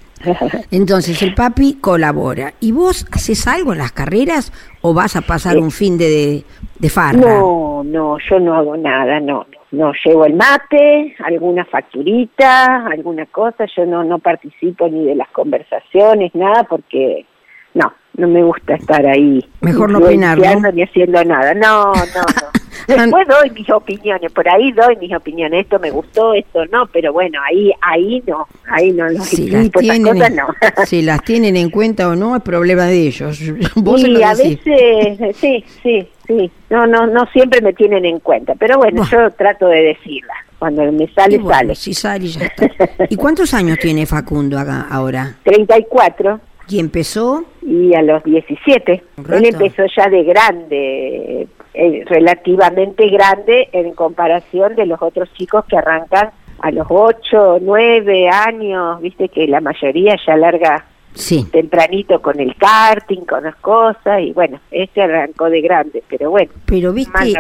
Entonces 0.72 1.22
el 1.22 1.36
papi 1.36 1.76
colabora. 1.76 2.54
¿Y 2.60 2.72
vos 2.72 3.06
haces 3.12 3.48
algo 3.48 3.74
en 3.74 3.80
las 3.80 3.92
carreras 3.92 4.52
o 4.82 4.94
vas 4.94 5.16
a 5.16 5.22
pasar 5.22 5.58
un 5.58 5.72
fin 5.72 5.98
de, 5.98 6.44
de 6.80 6.90
farra? 6.90 7.20
No, 7.20 7.84
no, 7.86 8.18
yo 8.30 8.40
no 8.40 8.56
hago 8.56 8.76
nada, 8.78 9.20
no. 9.20 9.46
no 9.72 9.92
llevo 10.04 10.26
el 10.26 10.34
mate, 10.34 11.16
alguna 11.24 11.66
facturita, 11.66 12.88
alguna 12.88 13.26
cosa, 13.28 13.66
yo 13.76 13.86
no, 13.86 14.04
no 14.04 14.20
participo 14.20 14.88
ni 14.90 15.06
de 15.06 15.16
las 15.16 15.28
conversaciones, 15.30 16.34
nada, 16.34 16.64
porque 16.64 17.26
no, 17.74 17.94
no 18.18 18.28
me 18.28 18.42
gusta 18.44 18.76
estar 18.76 19.06
ahí. 19.06 19.46
Mejor 19.62 19.92
no 19.92 20.00
opinar, 20.00 20.40
Ni 20.74 20.82
haciendo 20.84 21.24
nada, 21.24 21.54
no, 21.54 21.94
no, 21.94 21.94
no. 21.94 22.65
Después 22.88 23.28
doy 23.28 23.50
mis 23.52 23.70
opiniones, 23.70 24.32
por 24.32 24.48
ahí 24.48 24.72
doy 24.72 24.96
mis 24.98 25.14
opiniones, 25.14 25.62
esto 25.66 25.80
me 25.80 25.92
gustó, 25.92 26.34
esto 26.34 26.66
no, 26.68 26.86
pero 26.88 27.14
bueno, 27.14 27.40
ahí 27.48 27.72
ahí 27.82 28.24
no, 28.28 28.48
ahí 28.70 28.92
no, 28.92 29.10
si 29.24 29.50
las 29.50 29.72
tienen, 29.72 30.36
no. 30.36 30.48
si 30.86 31.02
las 31.02 31.24
tienen 31.24 31.56
en 31.56 31.70
cuenta 31.70 32.10
o 32.10 32.16
no, 32.16 32.36
es 32.36 32.42
problema 32.42 32.86
de 32.86 33.08
ellos. 33.08 33.40
¿Vos 33.76 34.02
sí, 34.02 34.24
a 34.24 34.34
veces, 34.34 35.36
sí, 35.38 35.64
sí, 35.82 36.08
sí, 36.28 36.52
no, 36.70 36.88
no, 36.88 37.08
no 37.08 37.26
siempre 37.28 37.62
me 37.62 37.74
tienen 37.74 38.06
en 38.06 38.20
cuenta, 38.20 38.54
pero 38.56 38.78
bueno, 38.78 39.04
yo 39.10 39.32
trato 39.32 39.68
de 39.68 39.82
decirla, 39.82 40.34
cuando 40.60 40.92
me 40.92 41.08
sale, 41.14 41.42
sale. 41.44 41.76
Si 41.76 41.94
sale, 41.94 42.28
ya 42.28 42.46
está. 42.46 42.68
¿Y 43.10 43.16
cuántos 43.16 43.54
años 43.54 43.78
tiene 43.80 44.06
Facundo 44.06 44.58
acá, 44.58 44.88
ahora? 44.90 45.36
34. 45.44 46.40
¿Y 46.68 46.80
empezó? 46.80 47.46
Y 47.62 47.94
a 47.94 48.02
los 48.02 48.24
17. 48.24 49.04
Él 49.32 49.46
empezó 49.46 49.84
ya 49.96 50.10
de 50.10 50.24
grande, 50.24 51.48
eh, 51.76 52.04
relativamente 52.06 53.10
grande 53.10 53.70
en 53.72 53.94
comparación 53.94 54.76
de 54.76 54.86
los 54.86 55.02
otros 55.02 55.32
chicos 55.34 55.66
que 55.66 55.78
arrancan 55.78 56.32
a 56.60 56.72
los 56.72 56.88
8, 56.90 57.60
9 57.62 58.30
años, 58.30 59.02
viste 59.02 59.30
que 59.30 59.48
la 59.48 59.62
mayoría 59.62 60.16
ya 60.26 60.38
larga 60.38 60.86
sí. 61.14 61.46
tempranito 61.52 62.22
con 62.22 62.40
el 62.40 62.56
karting, 62.56 63.22
con 63.22 63.44
las 63.44 63.56
cosas, 63.58 64.22
y 64.22 64.32
bueno, 64.32 64.60
este 64.72 65.02
arrancó 65.02 65.50
de 65.50 65.62
grande, 65.62 66.04
pero 66.08 66.32
bueno, 66.32 66.52
pero 66.66 66.94
viste, 66.94 67.34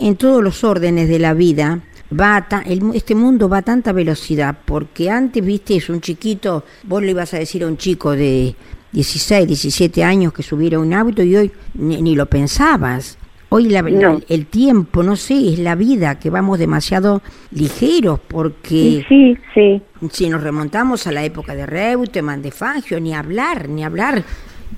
en 0.00 0.16
todos 0.16 0.42
los 0.42 0.64
órdenes 0.64 1.08
de 1.08 1.18
la 1.18 1.34
vida, 1.34 1.80
va 2.18 2.46
este 2.94 3.14
mundo 3.14 3.48
va 3.48 3.58
a 3.58 3.62
tanta 3.62 3.92
velocidad, 3.92 4.56
porque 4.64 5.10
antes, 5.10 5.44
viste, 5.44 5.76
es 5.76 5.88
un 5.88 6.00
chiquito, 6.00 6.64
vos 6.84 7.02
le 7.02 7.10
ibas 7.10 7.34
a 7.34 7.38
decir 7.38 7.62
a 7.64 7.66
un 7.66 7.76
chico 7.76 8.12
de 8.12 8.54
16, 8.92 9.46
17 9.46 10.02
años 10.02 10.32
que 10.32 10.42
subiera 10.42 10.78
un 10.78 10.92
auto 10.94 11.22
y 11.22 11.36
hoy 11.36 11.52
ni, 11.74 12.14
lo 12.14 12.26
pensabas. 12.26 13.18
Hoy 13.50 13.70
la, 13.70 13.80
el, 14.28 14.46
tiempo, 14.46 15.02
no 15.02 15.16
sé, 15.16 15.54
es 15.54 15.58
la 15.58 15.74
vida, 15.74 16.18
que 16.18 16.28
vamos 16.28 16.58
demasiado 16.58 17.22
ligeros 17.50 18.20
porque 18.20 19.06
sí, 19.08 19.38
sí. 19.54 19.82
si 20.10 20.28
nos 20.28 20.42
remontamos 20.42 21.06
a 21.06 21.12
la 21.12 21.24
época 21.24 21.54
de 21.54 21.64
Reutemann, 21.64 22.42
de 22.42 22.50
Fangio, 22.50 23.00
ni 23.00 23.14
hablar, 23.14 23.70
ni 23.70 23.84
hablar, 23.84 24.22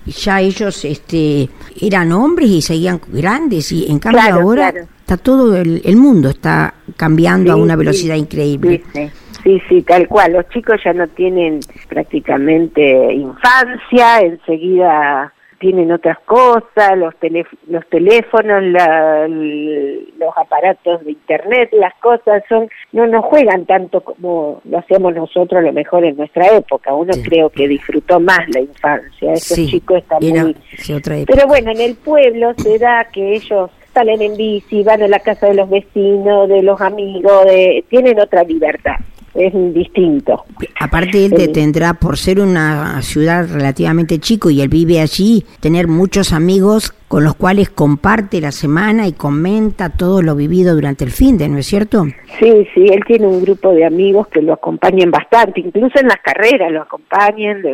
ya 0.06 0.40
ellos 0.40 0.84
este, 0.84 1.48
eran 1.80 2.12
hombres 2.12 2.48
y 2.48 2.62
seguían 2.62 3.00
grandes 3.08 3.72
y 3.72 3.90
en 3.90 3.98
cambio 3.98 4.34
ahora 4.34 4.72
está 5.00 5.16
todo 5.16 5.56
el, 5.56 5.96
mundo 5.96 6.30
está 6.30 6.74
cambiando 6.96 7.52
a 7.52 7.56
una 7.56 7.74
velocidad 7.74 8.14
increíble. 8.14 8.82
Sí, 9.42 9.60
sí, 9.68 9.82
tal 9.82 10.06
cual. 10.06 10.34
Los 10.34 10.48
chicos 10.50 10.80
ya 10.84 10.92
no 10.92 11.08
tienen 11.08 11.60
prácticamente 11.88 13.12
infancia, 13.14 14.20
enseguida 14.20 15.32
tienen 15.60 15.92
otras 15.92 16.18
cosas, 16.20 16.96
los, 16.96 17.14
los 17.68 17.86
teléfonos, 17.88 18.62
los 20.18 20.36
aparatos 20.36 21.04
de 21.04 21.12
internet, 21.12 21.68
las 21.72 21.94
cosas 22.00 22.42
son 22.48 22.68
no 22.92 23.06
nos 23.06 23.24
juegan 23.26 23.66
tanto 23.66 24.00
como 24.00 24.62
lo 24.64 24.78
hacemos 24.78 25.14
nosotros 25.14 25.60
a 25.60 25.66
lo 25.66 25.72
mejor 25.72 26.04
en 26.04 26.16
nuestra 26.16 26.46
época. 26.56 26.94
Uno 26.94 27.12
creo 27.22 27.50
que 27.50 27.68
disfrutó 27.68 28.18
más 28.18 28.40
la 28.48 28.60
infancia. 28.60 29.34
Esos 29.34 29.68
chicos 29.68 29.98
están 29.98 30.18
muy... 30.20 30.56
Pero 31.26 31.46
bueno, 31.46 31.70
en 31.72 31.80
el 31.80 31.94
pueblo 31.94 32.54
se 32.56 32.78
da 32.78 33.06
que 33.12 33.34
ellos 33.34 33.70
salen 33.92 34.22
en 34.22 34.36
bici, 34.36 34.82
van 34.82 35.02
a 35.02 35.08
la 35.08 35.20
casa 35.20 35.48
de 35.48 35.54
los 35.54 35.68
vecinos, 35.68 36.48
de 36.48 36.62
los 36.62 36.80
amigos, 36.80 37.44
de, 37.44 37.84
tienen 37.90 38.18
otra 38.18 38.44
libertad 38.44 38.96
es 39.34 39.52
distinto. 39.74 40.44
Aparte 40.78 41.24
él 41.24 41.32
te 41.34 41.48
tendrá, 41.48 41.94
por 41.94 42.16
ser 42.16 42.40
una 42.40 43.00
ciudad 43.02 43.48
relativamente 43.48 44.18
chico 44.18 44.50
y 44.50 44.60
él 44.60 44.68
vive 44.68 45.00
allí, 45.00 45.44
tener 45.60 45.88
muchos 45.88 46.32
amigos 46.32 46.94
con 47.10 47.24
los 47.24 47.34
cuales 47.34 47.70
comparte 47.70 48.40
la 48.40 48.52
semana 48.52 49.08
y 49.08 49.12
comenta 49.14 49.88
todo 49.88 50.22
lo 50.22 50.36
vivido 50.36 50.76
durante 50.76 51.02
el 51.02 51.10
fin 51.10 51.36
de, 51.36 51.48
¿no 51.48 51.58
es 51.58 51.66
cierto? 51.66 52.04
Sí, 52.38 52.68
sí, 52.72 52.86
él 52.88 53.00
tiene 53.04 53.26
un 53.26 53.42
grupo 53.42 53.72
de 53.72 53.84
amigos 53.84 54.28
que 54.28 54.40
lo 54.40 54.52
acompañan 54.52 55.10
bastante, 55.10 55.58
incluso 55.58 55.98
en 55.98 56.06
las 56.06 56.18
carreras 56.18 56.70
lo 56.70 56.82
acompañan, 56.82 57.64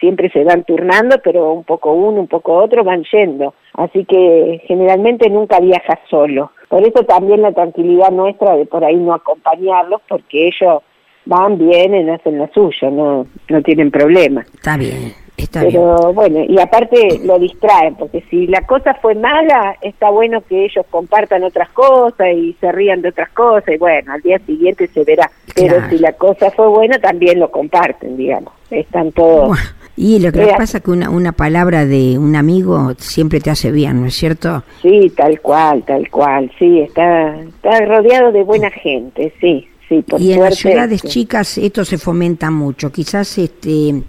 siempre 0.00 0.30
se 0.30 0.42
van 0.44 0.64
turnando, 0.64 1.20
pero 1.22 1.52
un 1.52 1.64
poco 1.64 1.92
uno, 1.92 2.18
un 2.18 2.28
poco 2.28 2.54
otro 2.54 2.82
van 2.82 3.04
yendo. 3.12 3.52
Así 3.74 4.06
que 4.06 4.62
generalmente 4.66 5.28
nunca 5.28 5.60
viaja 5.60 6.00
solo. 6.08 6.52
Por 6.70 6.82
eso 6.82 7.04
también 7.04 7.42
la 7.42 7.52
tranquilidad 7.52 8.10
nuestra 8.10 8.56
de 8.56 8.64
por 8.64 8.86
ahí 8.86 8.96
no 8.96 9.12
acompañarlos, 9.12 10.00
porque 10.08 10.48
ellos 10.48 10.82
van, 11.26 11.58
vienen, 11.58 12.08
hacen 12.08 12.38
lo 12.38 12.48
suyo, 12.54 12.90
no, 12.90 13.26
no 13.50 13.62
tienen 13.62 13.90
problema. 13.90 14.46
Está 14.54 14.78
bien. 14.78 15.21
Está 15.42 15.60
Pero 15.60 16.12
bueno, 16.12 16.44
y 16.48 16.58
aparte 16.60 17.20
lo 17.24 17.38
distraen, 17.38 17.96
porque 17.96 18.24
si 18.30 18.46
la 18.46 18.62
cosa 18.66 18.94
fue 18.94 19.14
mala, 19.14 19.76
está 19.82 20.10
bueno 20.10 20.40
que 20.42 20.64
ellos 20.64 20.86
compartan 20.90 21.42
otras 21.42 21.68
cosas 21.70 22.28
y 22.34 22.56
se 22.60 22.70
rían 22.70 23.02
de 23.02 23.08
otras 23.08 23.30
cosas, 23.30 23.74
y 23.74 23.78
bueno, 23.78 24.12
al 24.12 24.20
día 24.22 24.38
siguiente 24.46 24.88
se 24.88 25.04
verá. 25.04 25.30
Pero 25.54 25.76
si 25.90 25.98
la 25.98 26.12
cosa 26.12 26.50
fue 26.50 26.68
buena, 26.68 26.98
también 26.98 27.40
lo 27.40 27.50
comparten, 27.50 28.16
digamos. 28.16 28.52
Están 28.70 29.12
todos... 29.12 29.58
Y 29.94 30.20
lo 30.20 30.32
que 30.32 30.46
pasa 30.56 30.78
es 30.78 30.84
que 30.84 30.90
una, 30.90 31.10
una 31.10 31.32
palabra 31.32 31.84
de 31.84 32.16
un 32.18 32.34
amigo 32.34 32.94
siempre 32.96 33.40
te 33.40 33.50
hace 33.50 33.70
bien, 33.70 34.00
¿no 34.00 34.06
es 34.06 34.14
cierto? 34.14 34.64
Sí, 34.80 35.12
tal 35.14 35.38
cual, 35.40 35.82
tal 35.84 36.10
cual, 36.10 36.50
sí, 36.58 36.80
está, 36.80 37.38
está 37.38 37.78
rodeado 37.84 38.32
de 38.32 38.42
buena 38.42 38.70
gente, 38.70 39.34
sí, 39.38 39.68
sí, 39.88 40.02
por 40.02 40.18
Y 40.18 40.32
en 40.32 40.40
las 40.40 40.54
ciudades 40.56 41.02
chicas 41.02 41.58
esto 41.58 41.84
se 41.84 41.98
fomenta 41.98 42.50
mucho, 42.50 42.90
quizás 42.90 43.36
este 43.36 44.02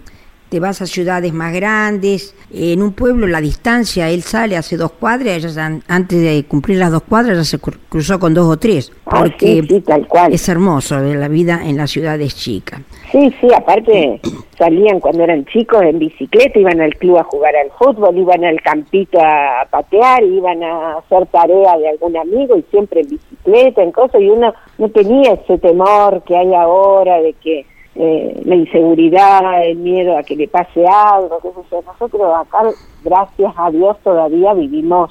te 0.54 0.60
vas 0.60 0.80
a 0.80 0.86
ciudades 0.86 1.32
más 1.32 1.52
grandes, 1.52 2.32
en 2.54 2.80
un 2.80 2.92
pueblo 2.92 3.26
la 3.26 3.40
distancia, 3.40 4.08
él 4.08 4.22
sale 4.22 4.56
hace 4.56 4.76
dos 4.76 4.92
cuadras, 4.92 5.58
antes 5.88 6.22
de 6.22 6.44
cumplir 6.46 6.78
las 6.78 6.92
dos 6.92 7.02
cuadras 7.02 7.36
ya 7.38 7.42
se 7.42 7.58
cruzó 7.58 8.20
con 8.20 8.34
dos 8.34 8.46
o 8.46 8.56
tres, 8.56 8.92
ah, 9.06 9.18
porque 9.18 9.82
tal 9.84 10.06
cual. 10.06 10.32
es 10.32 10.48
hermoso 10.48 11.00
ver 11.00 11.16
la 11.16 11.26
vida 11.26 11.60
en 11.64 11.76
las 11.76 11.90
ciudades 11.90 12.36
chicas. 12.36 12.78
Sí, 13.10 13.34
sí, 13.40 13.48
aparte 13.52 14.20
salían 14.56 15.00
cuando 15.00 15.24
eran 15.24 15.44
chicos 15.46 15.82
en 15.82 15.98
bicicleta, 15.98 16.56
iban 16.56 16.80
al 16.80 16.94
club 16.98 17.18
a 17.18 17.24
jugar 17.24 17.56
al 17.56 17.72
fútbol, 17.72 18.16
iban 18.16 18.44
al 18.44 18.62
campito 18.62 19.18
a 19.20 19.66
patear, 19.68 20.22
iban 20.22 20.62
a 20.62 20.98
hacer 20.98 21.26
tarea 21.32 21.76
de 21.78 21.88
algún 21.88 22.16
amigo 22.16 22.56
y 22.56 22.62
siempre 22.70 23.00
en 23.00 23.08
bicicleta, 23.08 23.82
en 23.82 23.90
cosas, 23.90 24.20
y 24.20 24.28
uno 24.30 24.54
no 24.78 24.88
tenía 24.90 25.32
ese 25.32 25.58
temor 25.58 26.22
que 26.22 26.36
hay 26.36 26.54
ahora 26.54 27.20
de 27.20 27.32
que 27.32 27.66
eh, 27.96 28.42
la 28.44 28.56
inseguridad, 28.56 29.64
el 29.64 29.76
miedo 29.76 30.16
a 30.16 30.22
que 30.22 30.36
le 30.36 30.48
pase 30.48 30.84
algo, 30.86 31.38
qué 31.40 31.48
sé 31.70 31.76
Nosotros 31.86 32.22
acá, 32.36 32.62
gracias 33.04 33.52
a 33.56 33.70
Dios, 33.70 33.96
todavía 34.02 34.52
vivimos 34.54 35.10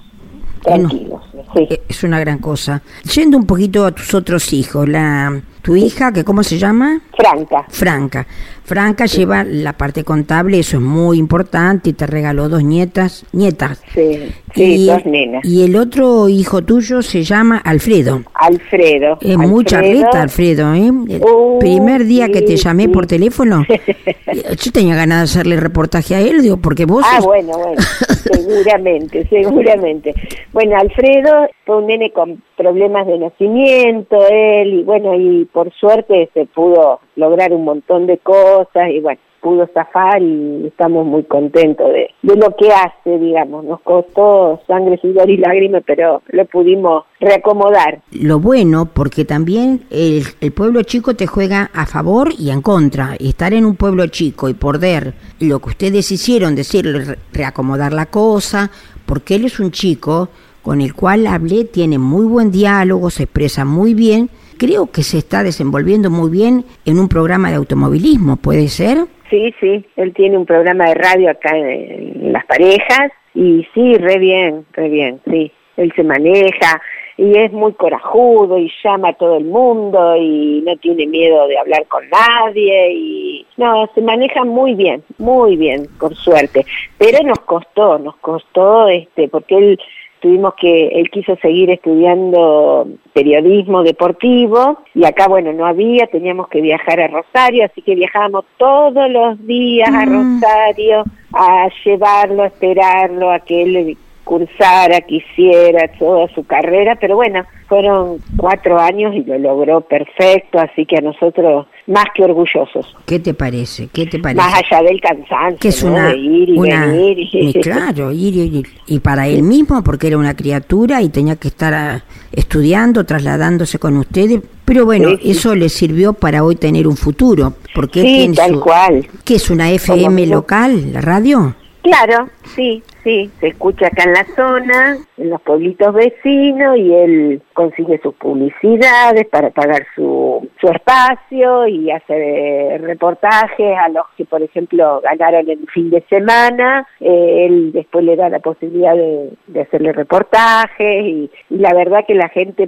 tranquilos. 0.64 1.22
Eh, 1.56 1.82
es 1.88 2.04
una 2.04 2.20
gran 2.20 2.40
cosa. 2.40 2.82
Yendo 3.14 3.38
un 3.38 3.46
poquito 3.46 3.86
a 3.86 3.92
tus 3.92 4.14
otros 4.14 4.52
hijos, 4.54 4.88
la 4.88 5.42
tu 5.64 5.78
hija, 5.78 6.12
que 6.12 6.26
¿cómo 6.26 6.44
se 6.44 6.58
llama? 6.58 7.02
Franca. 7.16 7.66
Franca. 7.70 8.28
Franca 8.66 9.06
lleva 9.06 9.44
la 9.44 9.74
parte 9.74 10.04
contable, 10.04 10.60
eso 10.60 10.78
es 10.78 10.84
muy 10.84 11.18
importante, 11.18 11.90
y 11.90 11.94
te 11.94 12.06
regaló 12.06 12.48
dos 12.48 12.64
nietas, 12.64 13.26
nietas. 13.32 13.82
Sí, 13.94 14.32
sí 14.56 14.88
dos 14.88 15.06
nenas. 15.06 15.44
Y 15.46 15.64
el 15.64 15.76
otro 15.76 16.30
hijo 16.30 16.62
tuyo 16.64 17.02
se 17.02 17.24
llama 17.24 17.58
Alfredo. 17.58 18.24
Alfredo. 18.34 19.18
Es 19.22 19.38
mucha 19.38 19.82
reta, 19.82 20.22
Alfredo, 20.22 20.74
¿eh? 20.74 20.92
El 21.10 21.22
uh, 21.24 21.60
primer 21.60 22.06
día 22.06 22.28
que 22.28 22.42
te 22.42 22.56
llamé 22.56 22.90
por 22.90 23.06
teléfono, 23.06 23.66
yo 24.58 24.72
tenía 24.72 24.96
ganas 24.96 25.20
de 25.20 25.24
hacerle 25.24 25.58
reportaje 25.58 26.16
a 26.16 26.22
él, 26.22 26.42
digo, 26.42 26.58
porque 26.58 26.86
vos... 26.86 27.06
Ah, 27.06 27.20
bueno, 27.22 27.58
bueno, 27.58 27.82
seguramente, 28.34 29.28
seguramente. 29.30 30.14
Bueno, 30.52 30.78
Alfredo 30.78 31.48
fue 31.66 31.78
un 31.78 31.88
nene 31.88 32.12
con 32.12 32.42
problemas 32.56 33.08
de 33.08 33.18
nacimiento, 33.18 34.26
él, 34.30 34.74
y 34.80 34.84
bueno, 34.84 35.16
y 35.16 35.46
por 35.54 35.72
suerte 35.74 36.30
se 36.34 36.46
pudo 36.48 37.00
lograr 37.16 37.54
un 37.54 37.64
montón 37.64 38.08
de 38.08 38.18
cosas 38.18 38.90
y 38.90 39.00
bueno, 39.00 39.20
pudo 39.44 39.70
zafar 39.74 40.22
y 40.24 40.68
estamos 40.68 41.06
muy 41.06 41.24
contentos 41.24 41.92
de, 41.92 42.10
lo 42.24 42.56
que 42.56 42.72
hace, 42.72 43.20
digamos. 43.20 43.66
Nos 43.66 43.82
costó 43.82 44.62
sangre, 44.66 44.98
sudor 44.98 45.30
y 45.30 45.38
lágrimas, 45.38 45.84
pero 45.86 46.24
lo 46.30 46.46
pudimos 46.46 47.04
reacomodar. 47.20 48.02
Lo 48.12 48.40
bueno, 48.40 48.90
porque 48.92 49.26
también 49.26 49.82
el, 49.92 50.24
el, 50.40 50.52
pueblo 50.54 50.82
chico 50.84 51.16
te 51.16 51.28
juega 51.28 51.70
a 51.74 51.86
favor 51.86 52.30
y 52.40 52.50
en 52.50 52.62
contra. 52.62 53.16
Estar 53.20 53.54
en 53.54 53.66
un 53.66 53.76
pueblo 53.76 54.08
chico 54.08 54.48
y 54.48 54.54
poder 54.54 55.14
lo 55.42 55.60
que 55.60 55.70
ustedes 55.70 56.10
hicieron, 56.12 56.56
decirle, 56.56 57.18
reacomodar 57.34 57.92
la 57.92 58.06
cosa, 58.06 58.72
porque 59.06 59.36
él 59.36 59.46
es 59.46 59.60
un 59.60 59.72
chico 59.72 60.30
con 60.62 60.80
el 60.80 60.94
cual 60.94 61.28
hablé, 61.28 61.66
tiene 61.66 62.00
muy 62.00 62.26
buen 62.26 62.50
diálogo, 62.50 63.10
se 63.10 63.24
expresa 63.24 63.66
muy 63.66 63.94
bien 63.94 64.30
creo 64.64 64.90
que 64.90 65.04
se 65.04 65.18
está 65.18 65.44
desenvolviendo 65.44 66.10
muy 66.10 66.32
bien 66.32 66.64
en 66.86 66.98
un 66.98 67.10
programa 67.10 67.50
de 67.50 67.56
automovilismo, 67.56 68.38
¿puede 68.38 68.70
ser? 68.70 68.98
Sí, 69.30 69.54
sí, 69.60 69.86
él 69.98 70.14
tiene 70.14 70.38
un 70.38 70.46
programa 70.46 70.86
de 70.86 70.94
radio 70.94 71.32
acá 71.32 71.58
en, 71.58 72.32
Las 72.32 72.46
Parejas 72.46 73.12
y 73.36 73.68
sí, 73.74 73.98
re 73.98 74.20
bien, 74.20 74.66
re 74.72 74.88
bien, 74.88 75.20
sí. 75.30 75.52
Él 75.76 75.92
se 75.96 76.04
maneja, 76.04 76.80
y 77.18 77.38
es 77.38 77.52
muy 77.52 77.74
corajudo 77.74 78.58
y 78.58 78.72
llama 78.84 79.10
a 79.10 79.14
todo 79.14 79.38
el 79.38 79.46
mundo 79.46 80.16
y 80.16 80.62
no 80.66 80.78
tiene 80.78 81.08
miedo 81.08 81.48
de 81.48 81.58
hablar 81.58 81.86
con 81.88 82.04
nadie 82.10 82.94
y 82.94 83.46
no, 83.58 83.90
se 83.94 84.02
maneja 84.02 84.44
muy 84.44 84.76
bien, 84.76 85.04
muy 85.18 85.58
bien, 85.58 85.88
por 86.00 86.16
suerte. 86.16 86.66
Pero 86.98 87.24
nos 87.24 87.40
costó, 87.40 88.00
nos 88.00 88.16
costó 88.18 88.88
este 88.88 89.28
porque 89.28 89.58
él 89.58 89.80
tuvimos 90.24 90.54
que, 90.54 90.88
él 90.88 91.10
quiso 91.12 91.36
seguir 91.42 91.70
estudiando 91.70 92.88
periodismo 93.12 93.84
deportivo 93.84 94.80
y 94.96 95.04
acá, 95.04 95.28
bueno, 95.28 95.52
no 95.52 95.66
había, 95.66 96.08
teníamos 96.08 96.48
que 96.48 96.62
viajar 96.62 97.02
a 97.02 97.10
Rosario, 97.10 97.66
así 97.66 97.82
que 97.82 97.94
viajábamos 97.94 98.46
todos 98.56 99.12
los 99.12 99.46
días 99.46 99.90
a 99.90 100.06
mm. 100.06 100.40
Rosario 100.40 101.04
a 101.34 101.68
llevarlo, 101.84 102.44
a 102.44 102.48
esperarlo, 102.48 103.32
a 103.32 103.40
que 103.40 103.64
él 103.64 103.98
cursara, 104.24 105.02
quisiera 105.02 105.88
toda 106.00 106.28
su 106.34 106.44
carrera, 106.46 106.96
pero 106.96 107.16
bueno, 107.16 107.44
fueron 107.68 108.20
cuatro 108.38 108.80
años 108.80 109.14
y 109.16 109.24
lo 109.24 109.38
logró 109.38 109.82
perfecto, 109.82 110.60
así 110.60 110.86
que 110.86 110.98
a 110.98 111.02
nosotros 111.02 111.68
más 111.88 112.06
que 112.16 112.24
orgullosos. 112.24 112.96
¿Qué 113.06 113.20
te 113.20 113.34
parece? 113.34 113.90
¿Qué 113.92 114.06
te 114.06 114.20
parece? 114.20 114.38
Más 114.38 114.54
allá 114.54 114.84
del 114.84 115.02
cansancio, 115.02 115.60
que 115.60 115.68
es 115.70 115.84
una, 115.84 116.14
ir 116.16 116.50
y 116.50 116.60
venir. 116.60 117.18
Y... 117.20 117.54
claro, 117.62 118.12
ir 118.12 118.36
y, 118.36 118.64
y, 118.88 119.00
para 119.00 119.28
él 119.28 119.44
mismo, 119.44 119.84
porque 119.84 120.08
era 120.08 120.18
una 120.18 120.36
criatura 120.36 121.02
y 121.02 121.10
tenía 121.10 121.36
que 121.36 121.50
estar 121.50 121.74
ah, 121.74 122.04
estudiando, 122.32 123.06
trasladándose 123.06 123.80
con 123.80 123.98
ustedes, 123.98 124.42
pero 124.66 124.86
bueno, 124.86 125.10
eso 125.24 125.56
le 125.56 125.70
sirvió 125.70 126.14
para 126.14 126.44
hoy 126.44 126.56
tener 126.56 126.88
un 126.88 126.96
futuro, 126.96 127.54
porque 127.76 128.02
sí, 128.02 128.32
tal 128.36 128.60
cual. 128.60 129.06
¿Qué 129.26 129.36
es 129.36 129.50
una 129.50 129.72
FM 129.72 130.28
local, 130.28 130.94
la 130.94 131.02
radio? 131.02 131.56
Claro, 131.84 132.30
sí, 132.56 132.82
sí, 133.04 133.30
se 133.42 133.48
escucha 133.48 133.88
acá 133.88 134.04
en 134.04 134.14
la 134.14 134.24
zona, 134.38 134.98
en 135.18 135.30
los 135.30 135.42
pueblitos 135.42 135.94
vecinos 135.94 136.78
y 136.78 136.94
él 136.94 137.42
consigue 137.52 138.00
sus 138.02 138.16
publicidades 138.16 139.28
para 139.28 139.50
pagar 139.50 139.86
su, 139.94 140.50
su 140.62 140.68
espacio 140.70 141.68
y 141.68 141.92
hace 141.92 142.78
reportajes 142.80 143.78
a 143.78 143.90
los 143.90 144.06
que, 144.16 144.24
por 144.24 144.42
ejemplo, 144.42 145.02
ganaron 145.02 145.50
el 145.50 145.68
fin 145.74 145.90
de 145.90 146.02
semana. 146.10 146.88
Eh, 147.02 147.48
él 147.48 147.74
después 147.74 148.06
le 148.06 148.16
da 148.16 148.30
la 148.30 148.40
posibilidad 148.40 148.96
de, 148.96 149.34
hacerle 149.60 149.92
reportajes 149.92 151.04
y, 151.04 151.30
y, 151.50 151.58
la 151.58 151.74
verdad 151.74 152.06
que 152.08 152.16
la 152.16 152.30
gente 152.30 152.66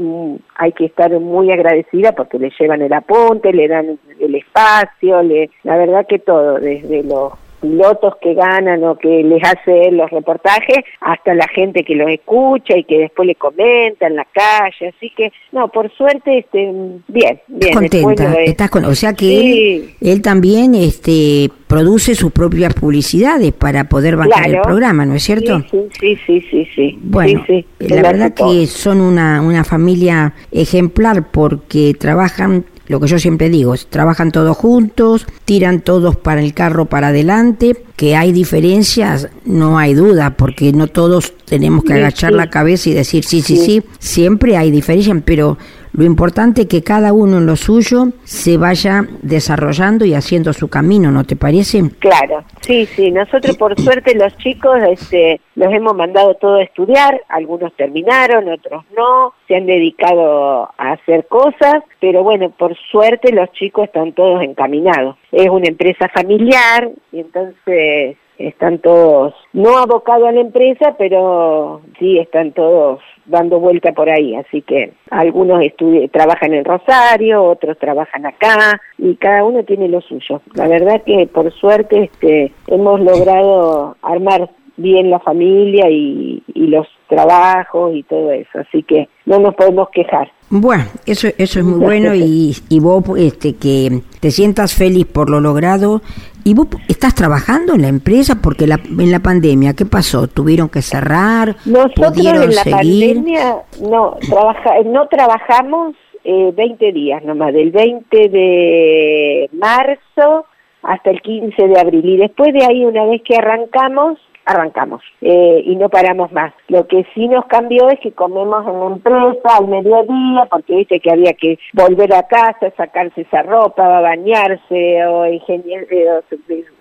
hay 0.55 0.73
que 0.73 0.85
estar 0.85 1.09
muy 1.21 1.53
agradecida 1.53 2.11
porque 2.11 2.37
le 2.37 2.51
llevan 2.59 2.81
el 2.81 2.91
apunte, 2.91 3.53
le 3.53 3.69
dan 3.69 3.97
el 4.19 4.35
espacio, 4.35 5.23
le, 5.23 5.49
la 5.63 5.77
verdad 5.77 6.05
que 6.05 6.19
todo, 6.19 6.59
desde 6.59 7.01
los 7.03 7.31
pilotos 7.65 8.13
que 8.21 8.33
ganan 8.33 8.83
o 8.83 8.97
que 8.97 9.23
les 9.23 9.43
hace 9.43 9.91
los 9.91 10.09
reportajes, 10.11 10.77
hasta 11.01 11.33
la 11.33 11.47
gente 11.47 11.83
que 11.83 11.95
los 11.95 12.09
escucha 12.09 12.77
y 12.77 12.83
que 12.83 12.99
después 12.99 13.27
le 13.27 13.35
comenta 13.35 14.07
en 14.07 14.15
la 14.15 14.25
calle, 14.25 14.93
así 14.95 15.11
que 15.15 15.31
no, 15.51 15.67
por 15.69 15.91
suerte 15.95 16.39
este 16.39 16.71
bien, 17.07 17.41
bien. 17.47 17.73
Contenta, 17.73 18.33
estás 18.41 18.69
con, 18.69 18.85
o 18.85 18.95
sea 18.95 19.13
que 19.13 19.95
él, 20.01 20.21
también 20.21 20.75
este 20.75 21.49
produce 21.67 22.15
sus 22.15 22.31
propias 22.31 22.73
publicidades 22.73 23.51
para 23.53 23.85
poder 23.85 24.15
bajar 24.15 24.49
el 24.49 24.61
programa, 24.61 25.05
¿no 25.05 25.15
es 25.15 25.23
cierto? 25.23 25.61
Sí, 25.71 25.89
sí, 25.99 26.17
sí, 26.25 26.47
sí, 26.51 26.67
sí. 26.75 26.99
Bueno, 27.01 27.43
la 27.79 28.01
verdad 28.01 28.33
que 28.33 28.67
son 28.67 29.01
una, 29.01 29.41
una 29.41 29.63
familia 29.63 30.33
ejemplar 30.51 31.31
porque 31.31 31.93
trabajan 31.97 32.65
lo 32.87 32.99
que 32.99 33.07
yo 33.07 33.19
siempre 33.19 33.49
digo, 33.49 33.75
trabajan 33.89 34.31
todos 34.31 34.55
juntos, 34.55 35.25
tiran 35.45 35.81
todos 35.81 36.15
para 36.15 36.41
el 36.41 36.53
carro 36.53 36.85
para 36.85 37.07
adelante, 37.07 37.83
que 37.95 38.15
hay 38.15 38.31
diferencias, 38.31 39.29
no 39.45 39.77
hay 39.77 39.93
duda, 39.93 40.37
porque 40.37 40.71
no 40.71 40.87
todos 40.87 41.33
tenemos 41.45 41.83
que 41.83 41.93
agachar 41.93 42.33
la 42.33 42.49
cabeza 42.49 42.89
y 42.89 42.93
decir 42.93 43.23
sí, 43.23 43.41
sí, 43.41 43.57
sí, 43.57 43.83
siempre 43.99 44.57
hay 44.57 44.71
diferencias, 44.71 45.17
pero 45.25 45.57
lo 45.95 46.03
importante 46.03 46.63
es 46.63 46.67
que 46.67 46.83
cada 46.83 47.13
uno 47.13 47.37
en 47.37 47.45
lo 47.45 47.55
suyo 47.55 48.07
se 48.23 48.57
vaya 48.57 49.05
desarrollando 49.21 50.03
y 50.03 50.13
haciendo 50.13 50.51
su 50.51 50.69
camino, 50.69 51.09
¿no 51.11 51.23
te 51.23 51.35
parece? 51.37 51.83
Claro, 51.99 52.43
sí, 52.61 52.85
sí. 52.85 53.11
Nosotros 53.11 53.57
por 53.57 53.79
suerte 53.79 54.13
los 54.15 54.35
chicos 54.37 54.77
este, 54.89 55.39
los 55.55 55.73
hemos 55.73 55.95
mandado 55.95 56.35
todo 56.35 56.55
a 56.55 56.63
estudiar, 56.63 57.21
algunos 57.29 57.73
terminaron, 57.75 58.49
otros 58.49 58.83
no, 58.95 59.33
se 59.47 59.55
han 59.55 59.65
dedicado 59.65 60.69
a 60.77 60.91
hacer 60.91 61.27
cosas, 61.27 61.83
pero 62.01 62.23
bueno, 62.23 62.49
por 62.49 62.75
suerte 62.91 63.31
los 63.31 63.49
chicos 63.53 63.85
están 63.85 64.11
todos 64.11 64.43
encaminados. 64.43 65.15
Es 65.31 65.49
una 65.49 65.67
empresa 65.67 66.09
familiar 66.09 66.89
y 67.13 67.21
entonces 67.21 68.17
están 68.37 68.79
todos, 68.79 69.33
no 69.53 69.77
abocados 69.77 70.27
a 70.27 70.33
la 70.33 70.41
empresa, 70.41 70.95
pero 70.97 71.81
sí 71.99 72.19
están 72.19 72.51
todos 72.51 72.99
dando 73.25 73.59
vuelta 73.59 73.91
por 73.91 74.09
ahí, 74.09 74.35
así 74.35 74.61
que 74.61 74.93
algunos 75.09 75.63
trabajan 76.11 76.53
en 76.53 76.65
Rosario, 76.65 77.43
otros 77.43 77.77
trabajan 77.77 78.25
acá 78.25 78.81
y 78.97 79.15
cada 79.15 79.43
uno 79.43 79.63
tiene 79.63 79.87
lo 79.87 80.01
suyo. 80.01 80.41
La 80.53 80.67
verdad 80.67 81.01
que 81.05 81.27
por 81.27 81.51
suerte 81.53 82.03
este, 82.03 82.51
hemos 82.67 82.99
logrado 83.01 83.97
armar 84.01 84.49
bien 84.77 85.09
la 85.09 85.19
familia 85.19 85.89
y, 85.89 86.43
y 86.53 86.67
los 86.67 86.87
trabajos 87.07 87.95
y 87.95 88.03
todo 88.03 88.31
eso, 88.31 88.59
así 88.59 88.83
que 88.83 89.07
no 89.25 89.39
nos 89.39 89.55
podemos 89.55 89.89
quejar. 89.89 90.31
Bueno, 90.49 90.83
eso, 91.05 91.27
eso 91.37 91.59
es 91.59 91.65
muy 91.65 91.79
bueno 91.79 92.13
y, 92.13 92.55
y 92.69 92.79
vos 92.79 93.03
este, 93.17 93.55
que 93.55 94.01
te 94.19 94.31
sientas 94.31 94.75
feliz 94.75 95.05
por 95.05 95.29
lo 95.29 95.39
logrado. 95.39 96.01
¿Y 96.43 96.53
vos 96.53 96.67
estás 96.87 97.15
trabajando 97.15 97.73
en 97.73 97.81
la 97.81 97.87
empresa? 97.87 98.35
Porque 98.41 98.67
la, 98.67 98.75
en 98.75 99.11
la 99.11 99.19
pandemia, 99.19 99.73
¿qué 99.73 99.85
pasó? 99.85 100.27
¿Tuvieron 100.27 100.69
que 100.69 100.83
cerrar? 100.83 101.55
Nosotros 101.65 102.17
en 102.17 102.55
la 102.55 102.63
pandemia 102.63 103.55
no, 103.81 104.17
trabaja, 104.29 104.75
no 104.85 105.07
trabajamos 105.07 105.95
eh, 106.23 106.51
20 106.55 106.91
días 106.91 107.23
nomás, 107.23 107.51
del 107.51 107.71
20 107.71 108.29
de 108.29 109.49
marzo 109.53 110.45
hasta 110.83 111.09
el 111.09 111.21
15 111.21 111.67
de 111.67 111.79
abril. 111.79 112.05
Y 112.05 112.17
después 112.17 112.53
de 112.53 112.63
ahí, 112.63 112.85
una 112.85 113.05
vez 113.05 113.23
que 113.23 113.35
arrancamos, 113.35 114.19
arrancamos 114.45 115.01
eh, 115.21 115.61
y 115.65 115.75
no 115.75 115.89
paramos 115.89 116.31
más. 116.31 116.53
Lo 116.67 116.87
que 116.87 117.05
sí 117.13 117.27
nos 117.27 117.45
cambió 117.45 117.89
es 117.89 117.99
que 117.99 118.11
comemos 118.11 118.65
en 118.67 118.79
la 118.79 118.85
empresa 118.87 119.57
al 119.57 119.67
mediodía, 119.67 120.47
porque 120.49 120.75
viste 120.75 120.99
que 120.99 121.11
había 121.11 121.33
que 121.33 121.57
volver 121.73 122.13
a 122.13 122.23
casa, 122.23 122.71
sacarse 122.77 123.21
esa 123.21 123.41
ropa, 123.41 124.01
bañarse 124.01 125.05
o, 125.07 125.25
ingenier 125.25 125.87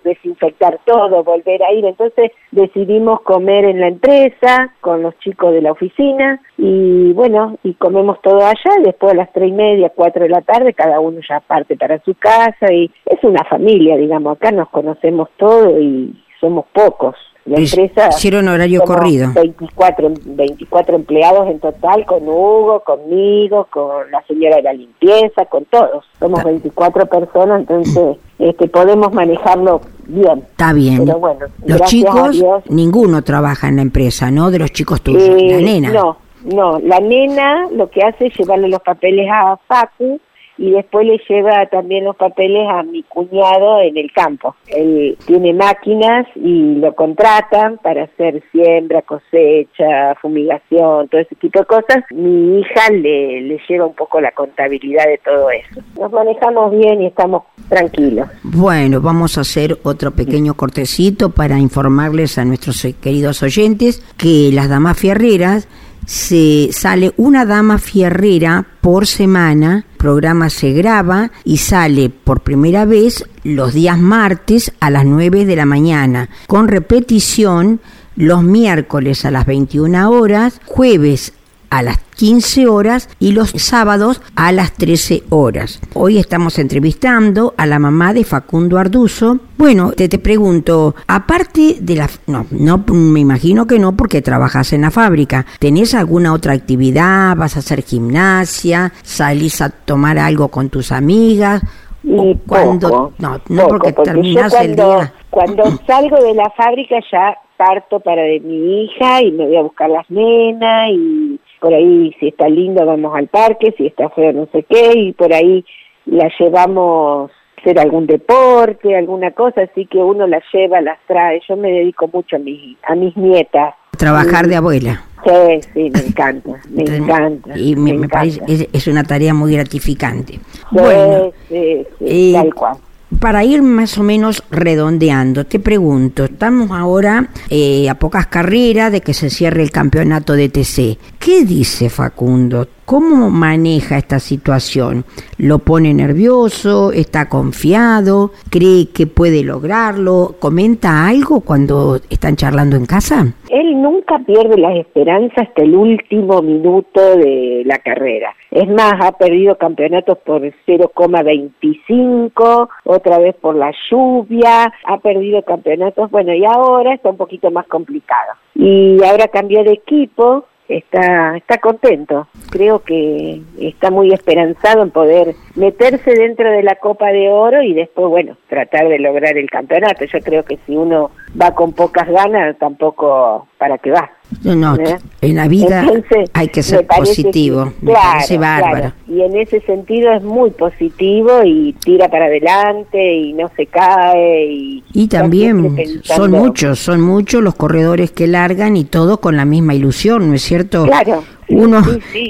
desinfectar 0.03 0.79
todo, 0.85 1.23
volver 1.23 1.63
a 1.63 1.73
ir. 1.73 1.85
Entonces 1.85 2.31
decidimos 2.51 3.21
comer 3.21 3.65
en 3.65 3.79
la 3.81 3.87
empresa 3.87 4.71
con 4.81 5.01
los 5.01 5.17
chicos 5.19 5.51
de 5.51 5.61
la 5.61 5.71
oficina 5.71 6.39
y 6.57 7.11
bueno, 7.13 7.57
y 7.63 7.73
comemos 7.73 8.21
todo 8.21 8.45
allá. 8.45 8.79
Y 8.79 8.83
después 8.83 9.13
a 9.13 9.17
las 9.17 9.33
tres 9.33 9.49
y 9.49 9.53
media, 9.53 9.91
cuatro 9.93 10.23
de 10.23 10.29
la 10.29 10.41
tarde, 10.41 10.73
cada 10.73 10.99
uno 10.99 11.19
ya 11.27 11.39
parte 11.39 11.75
para 11.75 11.99
su 12.03 12.13
casa 12.15 12.71
y 12.71 12.91
es 13.05 13.23
una 13.23 13.43
familia, 13.45 13.97
digamos. 13.97 14.37
Acá 14.37 14.51
nos 14.51 14.69
conocemos 14.69 15.29
todos 15.37 15.79
y 15.79 16.13
somos 16.39 16.65
pocos. 16.71 17.15
La 17.45 17.59
empresa 17.59 18.09
hicieron 18.09 18.47
horario 18.47 18.81
corrido. 18.81 19.31
24, 19.33 20.13
24 20.25 20.95
empleados 20.95 21.47
en 21.47 21.59
total, 21.59 22.03
con 22.05 22.27
Hugo, 22.27 22.83
conmigo, 22.83 23.67
con 23.69 24.09
la 24.09 24.23
señora 24.25 24.55
de 24.55 24.63
la 24.63 24.73
limpieza, 24.73 25.45
con 25.45 25.63
todos. 25.65 26.03
Somos 26.19 26.43
24 26.43 27.05
personas, 27.05 27.59
entonces 27.59 28.17
este, 28.39 28.67
podemos 28.67 29.13
manejarlo 29.13 29.81
bien. 30.07 30.39
Está 30.39 30.73
bien. 30.73 31.05
Pero 31.05 31.19
bueno, 31.19 31.45
los 31.67 31.81
chicos, 31.83 32.43
ninguno 32.67 33.23
trabaja 33.23 33.67
en 33.67 33.75
la 33.75 33.83
empresa, 33.83 34.31
¿no? 34.31 34.49
De 34.49 34.57
los 34.57 34.71
chicos 34.71 35.01
tuyos, 35.01 35.29
la 35.29 35.57
eh, 35.59 35.61
nena. 35.61 35.91
No, 35.91 36.17
no, 36.45 36.79
la 36.79 36.99
nena 36.99 37.67
lo 37.71 37.91
que 37.91 38.01
hace 38.01 38.25
es 38.25 38.37
llevarle 38.39 38.69
los 38.69 38.81
papeles 38.81 39.27
a 39.31 39.55
Facu 39.67 40.19
y 40.57 40.71
después 40.71 41.05
le 41.05 41.19
lleva 41.29 41.65
también 41.67 42.05
los 42.05 42.15
papeles 42.15 42.67
a 42.69 42.83
mi 42.83 43.03
cuñado 43.03 43.81
en 43.81 43.97
el 43.97 44.11
campo. 44.11 44.55
Él 44.67 45.17
tiene 45.25 45.53
máquinas 45.53 46.27
y 46.35 46.75
lo 46.75 46.93
contratan 46.95 47.77
para 47.79 48.03
hacer 48.03 48.41
siembra, 48.51 49.01
cosecha, 49.01 50.15
fumigación, 50.21 51.07
todo 51.09 51.21
ese 51.21 51.35
tipo 51.35 51.59
de 51.59 51.65
cosas. 51.65 52.03
Mi 52.11 52.59
hija 52.59 52.89
le, 52.91 53.41
le 53.41 53.59
lleva 53.67 53.85
un 53.85 53.95
poco 53.95 54.21
la 54.21 54.31
contabilidad 54.31 55.05
de 55.05 55.17
todo 55.19 55.49
eso. 55.49 55.81
Nos 55.99 56.11
manejamos 56.11 56.71
bien 56.71 57.01
y 57.01 57.07
estamos 57.07 57.43
tranquilos. 57.69 58.27
Bueno, 58.43 59.01
vamos 59.01 59.37
a 59.37 59.41
hacer 59.41 59.77
otro 59.83 60.11
pequeño 60.11 60.53
cortecito 60.55 61.31
para 61.31 61.59
informarles 61.59 62.37
a 62.37 62.45
nuestros 62.45 62.87
queridos 63.01 63.43
oyentes 63.43 63.99
que 64.17 64.51
las 64.53 64.69
damas 64.69 64.99
fierreras 64.99 65.67
se 66.05 66.69
sale 66.71 67.13
una 67.17 67.45
dama 67.45 67.77
fierrera 67.77 68.65
por 68.81 69.07
semana, 69.07 69.85
programa 69.97 70.49
se 70.49 70.71
graba 70.73 71.31
y 71.43 71.57
sale 71.57 72.09
por 72.09 72.41
primera 72.41 72.85
vez 72.85 73.25
los 73.43 73.73
días 73.73 73.99
martes 73.99 74.71
a 74.79 74.89
las 74.89 75.05
9 75.05 75.45
de 75.45 75.55
la 75.55 75.65
mañana, 75.65 76.29
con 76.47 76.67
repetición 76.67 77.79
los 78.15 78.43
miércoles 78.43 79.25
a 79.25 79.31
las 79.31 79.45
21 79.45 80.09
horas, 80.09 80.61
jueves 80.65 81.33
a 81.75 81.81
las 81.81 81.97
15 82.15 82.67
horas 82.67 83.09
y 83.19 83.33
los 83.33 83.49
sábados 83.49 84.21
a 84.37 84.53
las 84.53 84.71
13 84.73 85.23
horas. 85.29 85.81
Hoy 85.93 86.17
estamos 86.17 86.57
entrevistando 86.57 87.53
a 87.57 87.65
la 87.65 87.79
mamá 87.79 88.13
de 88.13 88.23
Facundo 88.23 88.77
Arduzo. 88.77 89.39
Bueno, 89.57 89.91
te, 89.91 90.07
te 90.07 90.17
pregunto, 90.17 90.95
aparte 91.07 91.75
de 91.81 91.95
la... 91.97 92.09
No, 92.27 92.45
no, 92.51 92.77
me 92.93 93.19
imagino 93.19 93.67
que 93.67 93.77
no 93.77 93.91
porque 93.97 94.21
trabajas 94.21 94.71
en 94.71 94.81
la 94.81 94.91
fábrica. 94.91 95.45
¿Tenés 95.59 95.93
alguna 95.93 96.33
otra 96.33 96.53
actividad? 96.53 97.35
¿Vas 97.35 97.57
a 97.57 97.59
hacer 97.59 97.83
gimnasia? 97.83 98.93
¿Salís 99.03 99.61
a 99.61 99.69
tomar 99.69 100.17
algo 100.17 100.47
con 100.47 100.69
tus 100.69 100.93
amigas? 100.93 101.61
Y 102.03 102.35
cuando 102.47 103.11
no, 103.17 103.41
no 103.49 103.67
porque, 103.67 103.91
terminas 103.91 104.53
el 104.53 104.77
día. 104.77 105.13
Cuando 105.29 105.63
salgo 105.87 106.23
de 106.23 106.35
la 106.35 106.49
fábrica 106.51 106.95
ya 107.11 107.35
parto 107.57 107.99
para 107.99 108.21
de 108.21 108.39
mi 108.41 108.83
hija 108.83 109.21
y 109.21 109.31
me 109.31 109.45
voy 109.45 109.57
a 109.57 109.61
buscar 109.61 109.89
las 109.89 110.09
nenas 110.09 110.89
y 110.91 111.39
por 111.59 111.73
ahí 111.73 112.15
si 112.19 112.29
está 112.29 112.47
lindo 112.47 112.85
vamos 112.85 113.15
al 113.15 113.27
parque, 113.27 113.73
si 113.77 113.87
está 113.87 114.09
feo 114.09 114.33
no 114.33 114.47
sé 114.51 114.63
qué 114.63 114.91
y 114.95 115.13
por 115.13 115.33
ahí 115.33 115.65
la 116.05 116.29
llevamos 116.39 117.31
a 117.31 117.61
hacer 117.61 117.79
algún 117.79 118.05
deporte, 118.05 118.95
alguna 118.95 119.31
cosa, 119.31 119.61
así 119.61 119.85
que 119.85 119.97
uno 119.97 120.27
las 120.27 120.43
lleva, 120.53 120.81
las 120.81 120.99
trae. 121.07 121.41
Yo 121.47 121.55
me 121.57 121.71
dedico 121.71 122.07
mucho 122.07 122.35
a 122.35 122.39
mis, 122.39 122.77
a 122.87 122.95
mis 122.95 123.15
nietas. 123.17 123.73
Trabajar 123.97 124.47
de 124.47 124.55
abuela. 124.55 125.03
Sí, 125.25 125.61
sí, 125.73 125.89
me 125.89 125.99
encanta, 125.99 126.61
me 126.69 126.83
encanta. 126.83 127.57
Y 127.57 127.75
me, 127.75 128.07
parece, 128.07 128.41
es, 128.47 128.67
es, 128.71 128.87
una 128.87 129.03
tarea 129.03 129.33
muy 129.33 129.53
gratificante. 129.53 130.33
Sí, 130.33 130.39
bueno, 130.69 131.31
sí, 131.49 131.87
sí, 131.97 132.33
tal 132.35 132.53
cual 132.53 132.77
para 133.19 133.43
ir 133.43 133.61
más 133.61 133.97
o 133.97 134.03
menos 134.03 134.43
redondeando, 134.51 135.45
te 135.45 135.59
pregunto, 135.59 136.25
estamos 136.25 136.71
ahora 136.71 137.29
eh, 137.49 137.89
a 137.89 137.95
pocas 137.95 138.27
carreras 138.27 138.91
de 138.91 139.01
que 139.01 139.13
se 139.13 139.29
cierre 139.29 139.63
el 139.63 139.71
campeonato 139.71 140.33
de 140.33 140.49
TC. 140.49 140.97
¿Qué 141.19 141.45
dice 141.45 141.89
Facundo? 141.89 142.67
¿Cómo 142.85 143.29
maneja 143.31 143.97
esta 143.97 144.19
situación? 144.19 145.05
¿Lo 145.39 145.57
pone 145.57 145.91
nervioso? 145.91 146.91
¿Está 146.91 147.29
confiado? 147.29 148.29
¿Cree 148.51 148.89
que 148.93 149.07
puede 149.07 149.43
lograrlo? 149.43 150.35
¿Comenta 150.39 151.07
algo 151.07 151.41
cuando 151.41 151.95
están 152.11 152.35
charlando 152.35 152.75
en 152.75 152.85
casa? 152.85 153.33
Él 153.49 153.81
nunca 153.81 154.19
pierde 154.19 154.59
las 154.59 154.77
esperanzas 154.77 155.47
hasta 155.47 155.63
el 155.63 155.73
último 155.73 156.43
minuto 156.43 157.17
de 157.17 157.63
la 157.65 157.79
carrera. 157.79 158.35
Es 158.51 158.69
más, 158.69 158.93
ha 159.01 159.13
perdido 159.13 159.57
campeonatos 159.57 160.19
por 160.19 160.43
0,25, 160.43 162.69
otra 162.83 163.17
vez 163.17 163.35
por 163.41 163.55
la 163.55 163.71
lluvia, 163.89 164.71
ha 164.85 164.99
perdido 164.99 165.41
campeonatos, 165.41 166.11
bueno, 166.11 166.35
y 166.35 166.45
ahora 166.45 166.93
está 166.93 167.09
un 167.09 167.17
poquito 167.17 167.49
más 167.49 167.65
complicado. 167.65 168.33
Y 168.53 169.03
ahora 169.03 169.27
cambió 169.27 169.63
de 169.63 169.73
equipo, 169.73 170.45
está, 170.67 171.37
está 171.37 171.57
contento. 171.57 172.27
Creo 172.49 172.79
que 172.79 173.41
está 173.59 173.91
muy 173.91 174.13
esperanzado 174.13 174.83
en 174.83 174.91
poder 174.91 175.35
meterse 175.55 176.13
dentro 176.13 176.49
de 176.49 176.63
la 176.63 176.75
Copa 176.75 177.11
de 177.11 177.29
Oro 177.29 177.61
y 177.61 177.73
después, 177.73 178.07
bueno, 178.07 178.37
tratar 178.49 178.87
de 178.87 178.99
lograr 178.99 179.37
el 179.37 179.49
campeonato. 179.49 180.05
Yo 180.05 180.19
creo 180.19 180.43
que 180.43 180.57
si 180.65 180.75
uno 180.75 181.11
va 181.39 181.53
con 181.53 181.73
pocas 181.73 182.07
ganas, 182.07 182.57
tampoco 182.57 183.47
para 183.57 183.77
qué 183.77 183.91
va. 183.91 184.11
No, 184.43 184.55
no, 184.55 184.75
¿Eh? 184.75 184.97
en 185.21 185.35
la 185.35 185.47
vida 185.47 185.85
hay 186.33 186.47
que 186.49 186.63
ser 186.63 186.85
positivo, 186.87 187.71
claro. 187.83 188.91
Y 189.07 189.21
en 189.21 189.37
ese 189.37 189.61
sentido 189.61 190.11
es 190.13 190.23
muy 190.23 190.49
positivo 190.49 191.41
y 191.43 191.73
tira 191.73 192.09
para 192.09 192.25
adelante 192.25 193.15
y 193.15 193.33
no 193.33 193.49
se 193.55 193.67
cae. 193.67 194.45
Y, 194.51 194.83
y 194.93 195.07
también 195.07 196.01
son 196.03 196.31
muchos, 196.31 196.79
son 196.79 197.01
muchos 197.01 197.41
los 197.43 197.55
corredores 197.55 198.11
que 198.11 198.27
largan 198.27 198.77
y 198.77 198.83
todo 198.83 199.19
con 199.21 199.37
la 199.37 199.45
misma 199.45 199.75
ilusión, 199.75 200.27
¿no 200.27 200.35
es 200.35 200.41
cierto? 200.41 200.85
Claro, 200.85 201.23
uno 201.49 201.81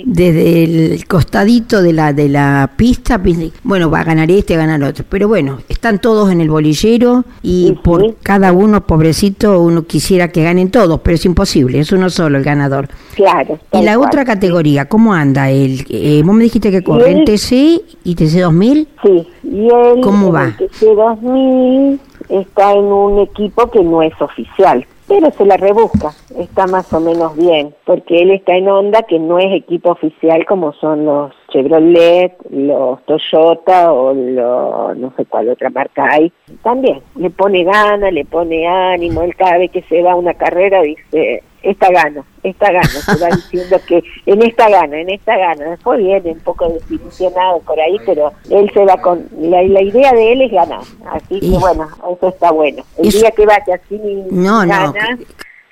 desde 0.06 0.63
el 0.63 1.08
costadito 1.08 1.82
de 1.82 1.93
la 1.93 2.13
de 2.13 2.30
la 2.30 2.71
pista, 2.75 3.21
bueno, 3.63 3.89
va 3.89 4.01
a 4.01 4.04
ganar 4.04 4.30
este, 4.32 4.58
va 4.58 4.63
a 4.63 4.67
ganar 4.67 4.89
otro, 4.89 5.06
pero 5.08 5.28
bueno, 5.28 5.60
están 5.69 5.99
todos 5.99 6.32
en 6.32 6.41
el 6.41 6.49
bolillero 6.49 7.23
y 7.41 7.73
por 7.84 8.15
cada 8.21 8.51
uno, 8.51 8.86
pobrecito, 8.86 9.62
uno 9.62 9.84
quisiera 9.84 10.30
que 10.30 10.43
ganen 10.43 10.71
todos, 10.71 10.99
pero 11.01 11.15
es 11.15 11.25
imposible, 11.25 11.80
es 11.80 11.91
uno 11.91 12.10
solo 12.10 12.38
el 12.38 12.43
ganador. 12.43 12.89
Claro. 13.15 13.60
Y 13.71 13.82
la 13.84 13.99
otra 13.99 14.25
categoría, 14.25 14.86
¿cómo 14.86 15.13
anda? 15.13 15.49
El, 15.49 15.86
eh, 15.89 16.21
vos 16.25 16.36
me 16.36 16.43
dijiste 16.43 16.71
que 16.71 16.84
corre 16.84 17.12
en 17.12 17.25
TC 17.25 17.82
y 18.04 18.15
TC 18.15 18.41
2000. 18.41 18.88
Sí, 19.04 19.28
y 19.43 19.65
él 19.67 20.01
¿Cómo 20.01 20.32
va? 20.32 20.56
TC 20.58 20.86
2000 20.95 21.99
está 22.30 22.71
en 22.73 22.86
un 22.86 23.19
equipo 23.19 23.69
que 23.69 23.84
no 23.84 24.01
es 24.01 24.13
oficial, 24.19 24.86
pero 25.08 25.30
se 25.32 25.46
la 25.46 25.58
rebusca, 25.58 26.12
está 26.38 26.65
más 26.68 26.91
o 26.94 27.00
menos 27.00 27.36
bien, 27.36 27.74
porque 27.86 28.22
él 28.22 28.32
está 28.32 28.56
en 28.56 28.70
onda 28.70 29.04
que 29.04 29.20
no 29.20 29.39
es 29.39 29.54
equipo 29.54 29.91
oficial 29.91 30.46
como 30.46 30.74
son 30.74 31.06
los 31.06 31.34
Chevrolet, 31.52 32.36
los 32.50 33.04
Toyota 33.06 33.94
o 33.94 34.13
lo, 34.13 34.96
no 34.96 35.13
sé 35.15 35.26
cuál 35.26 35.50
otra 35.50 35.70
marca 35.70 36.08
hay. 36.12 36.32
También 36.63 37.02
le 37.15 37.30
pone 37.30 37.63
gana, 37.63 38.10
le 38.12 38.26
pone 38.26 38.68
ánimo, 38.68 39.22
él 39.22 39.36
cada 39.36 39.60
vez 39.60 39.72
que 39.72 39.84
se 39.84 40.02
va 40.02 40.13
a 40.13 40.18
una 40.18 40.34
carrera 40.34 40.82
dice, 40.82 41.44
esta 41.65 41.89
gana, 41.89 42.23
esta 42.43 42.71
gana, 42.71 42.88
se 42.88 43.17
va 43.17 43.28
diciendo 43.36 43.78
que 43.88 44.04
en 44.25 44.41
esta 44.43 44.69
gana, 44.69 45.01
en 45.01 45.10
esta 45.10 45.36
gana. 45.38 45.71
Después 45.71 45.99
viene 45.99 46.32
un 46.32 46.39
poco 46.39 46.69
desilusionado 46.69 47.60
por 47.60 47.80
ahí, 47.80 47.97
pero 48.06 48.32
él 48.49 48.69
se 48.73 48.86
va 48.86 48.97
con, 49.01 49.25
la, 49.39 49.63
la 49.63 49.82
idea 49.82 50.13
de 50.13 50.34
él 50.34 50.41
es 50.43 50.51
ganar, 50.51 50.84
así 51.12 51.39
que 51.39 51.58
bueno, 51.58 51.88
eso 52.15 52.30
está 52.30 52.51
bueno. 52.51 52.84
El 52.97 53.10
día 53.10 53.32
que 53.32 53.45
vaya 53.45 53.75
así 53.84 53.99
no, 54.30 54.60
gana, 54.60 54.93